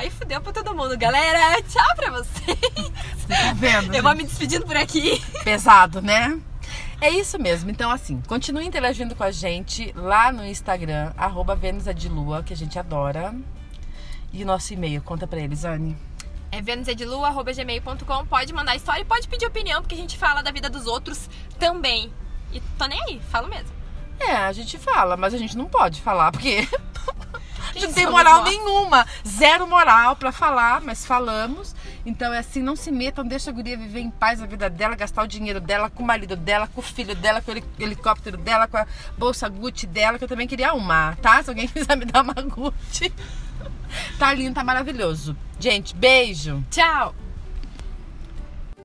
Aí 0.01 0.09
fudeu 0.09 0.41
pra 0.41 0.51
todo 0.51 0.73
mundo, 0.73 0.97
galera. 0.97 1.61
Tchau 1.61 1.95
pra 1.95 2.09
vocês. 2.09 2.57
Você 3.15 3.27
tá 3.27 3.53
vendo? 3.53 3.93
Eu 3.93 4.01
vou 4.01 4.11
gente? 4.13 4.23
me 4.23 4.27
despedindo 4.27 4.65
por 4.65 4.75
aqui. 4.75 5.23
Pesado, 5.43 6.01
né? 6.01 6.41
É 6.99 7.11
isso 7.11 7.37
mesmo. 7.37 7.69
Então, 7.69 7.91
assim, 7.91 8.19
continue 8.27 8.65
interagindo 8.65 9.15
com 9.15 9.23
a 9.23 9.29
gente 9.29 9.93
lá 9.95 10.31
no 10.31 10.43
Instagram, 10.43 11.13
arroba 11.15 11.53
é 11.63 12.09
Lua, 12.09 12.41
que 12.41 12.51
a 12.51 12.57
gente 12.57 12.79
adora. 12.79 13.31
E 14.33 14.41
o 14.41 14.45
nosso 14.47 14.73
e-mail, 14.73 15.03
conta 15.03 15.27
pra 15.27 15.39
eles, 15.39 15.65
Anne. 15.65 15.95
É 16.51 16.63
venusedlu.gmail.com. 16.63 18.25
Pode 18.25 18.53
mandar 18.53 18.75
história 18.75 19.01
e 19.01 19.05
pode 19.05 19.27
pedir 19.27 19.45
opinião, 19.45 19.83
porque 19.83 19.93
a 19.93 19.99
gente 19.99 20.17
fala 20.17 20.41
da 20.41 20.49
vida 20.49 20.67
dos 20.67 20.87
outros 20.87 21.29
também. 21.59 22.11
E 22.51 22.59
tô 22.59 22.87
nem 22.87 22.99
aí, 23.03 23.21
falo 23.29 23.47
mesmo. 23.47 23.69
É, 24.19 24.31
a 24.31 24.51
gente 24.51 24.79
fala, 24.79 25.15
mas 25.15 25.35
a 25.35 25.37
gente 25.37 25.55
não 25.55 25.65
pode 25.65 26.01
falar, 26.01 26.31
porque 26.31 26.67
não 27.87 27.93
tem 27.93 28.05
moral 28.09 28.43
nenhuma. 28.43 29.05
Zero 29.27 29.67
moral 29.67 30.15
pra 30.15 30.31
falar, 30.31 30.81
mas 30.81 31.05
falamos. 31.05 31.75
Então 32.05 32.33
é 32.33 32.39
assim, 32.39 32.61
não 32.63 32.75
se 32.75 32.91
metam, 32.91 33.23
deixa 33.25 33.51
a 33.51 33.53
guria 33.53 33.77
viver 33.77 33.99
em 33.99 34.09
paz 34.09 34.41
a 34.41 34.45
vida 34.47 34.69
dela, 34.69 34.95
gastar 34.95 35.23
o 35.23 35.27
dinheiro 35.27 35.59
dela 35.61 35.89
com 35.89 36.01
o 36.01 36.05
marido 36.05 36.35
dela, 36.35 36.67
com 36.67 36.79
o 36.81 36.83
filho 36.83 37.15
dela, 37.15 37.41
com 37.41 37.51
o 37.51 37.53
heli- 37.53 37.63
helicóptero 37.79 38.37
dela, 38.37 38.67
com 38.67 38.77
a 38.77 38.87
bolsa 39.17 39.47
Gucci 39.47 39.85
dela, 39.85 40.17
que 40.17 40.23
eu 40.23 40.27
também 40.27 40.47
queria 40.47 40.73
uma, 40.73 41.15
tá? 41.21 41.43
Se 41.43 41.49
alguém 41.49 41.67
quiser 41.69 41.95
me 41.95 42.05
dar 42.05 42.23
uma 42.23 42.33
Gucci. 42.33 43.13
Tá 44.17 44.33
lindo, 44.33 44.55
tá 44.55 44.63
maravilhoso. 44.63 45.35
Gente, 45.59 45.95
beijo. 45.95 46.63
Tchau! 46.71 47.13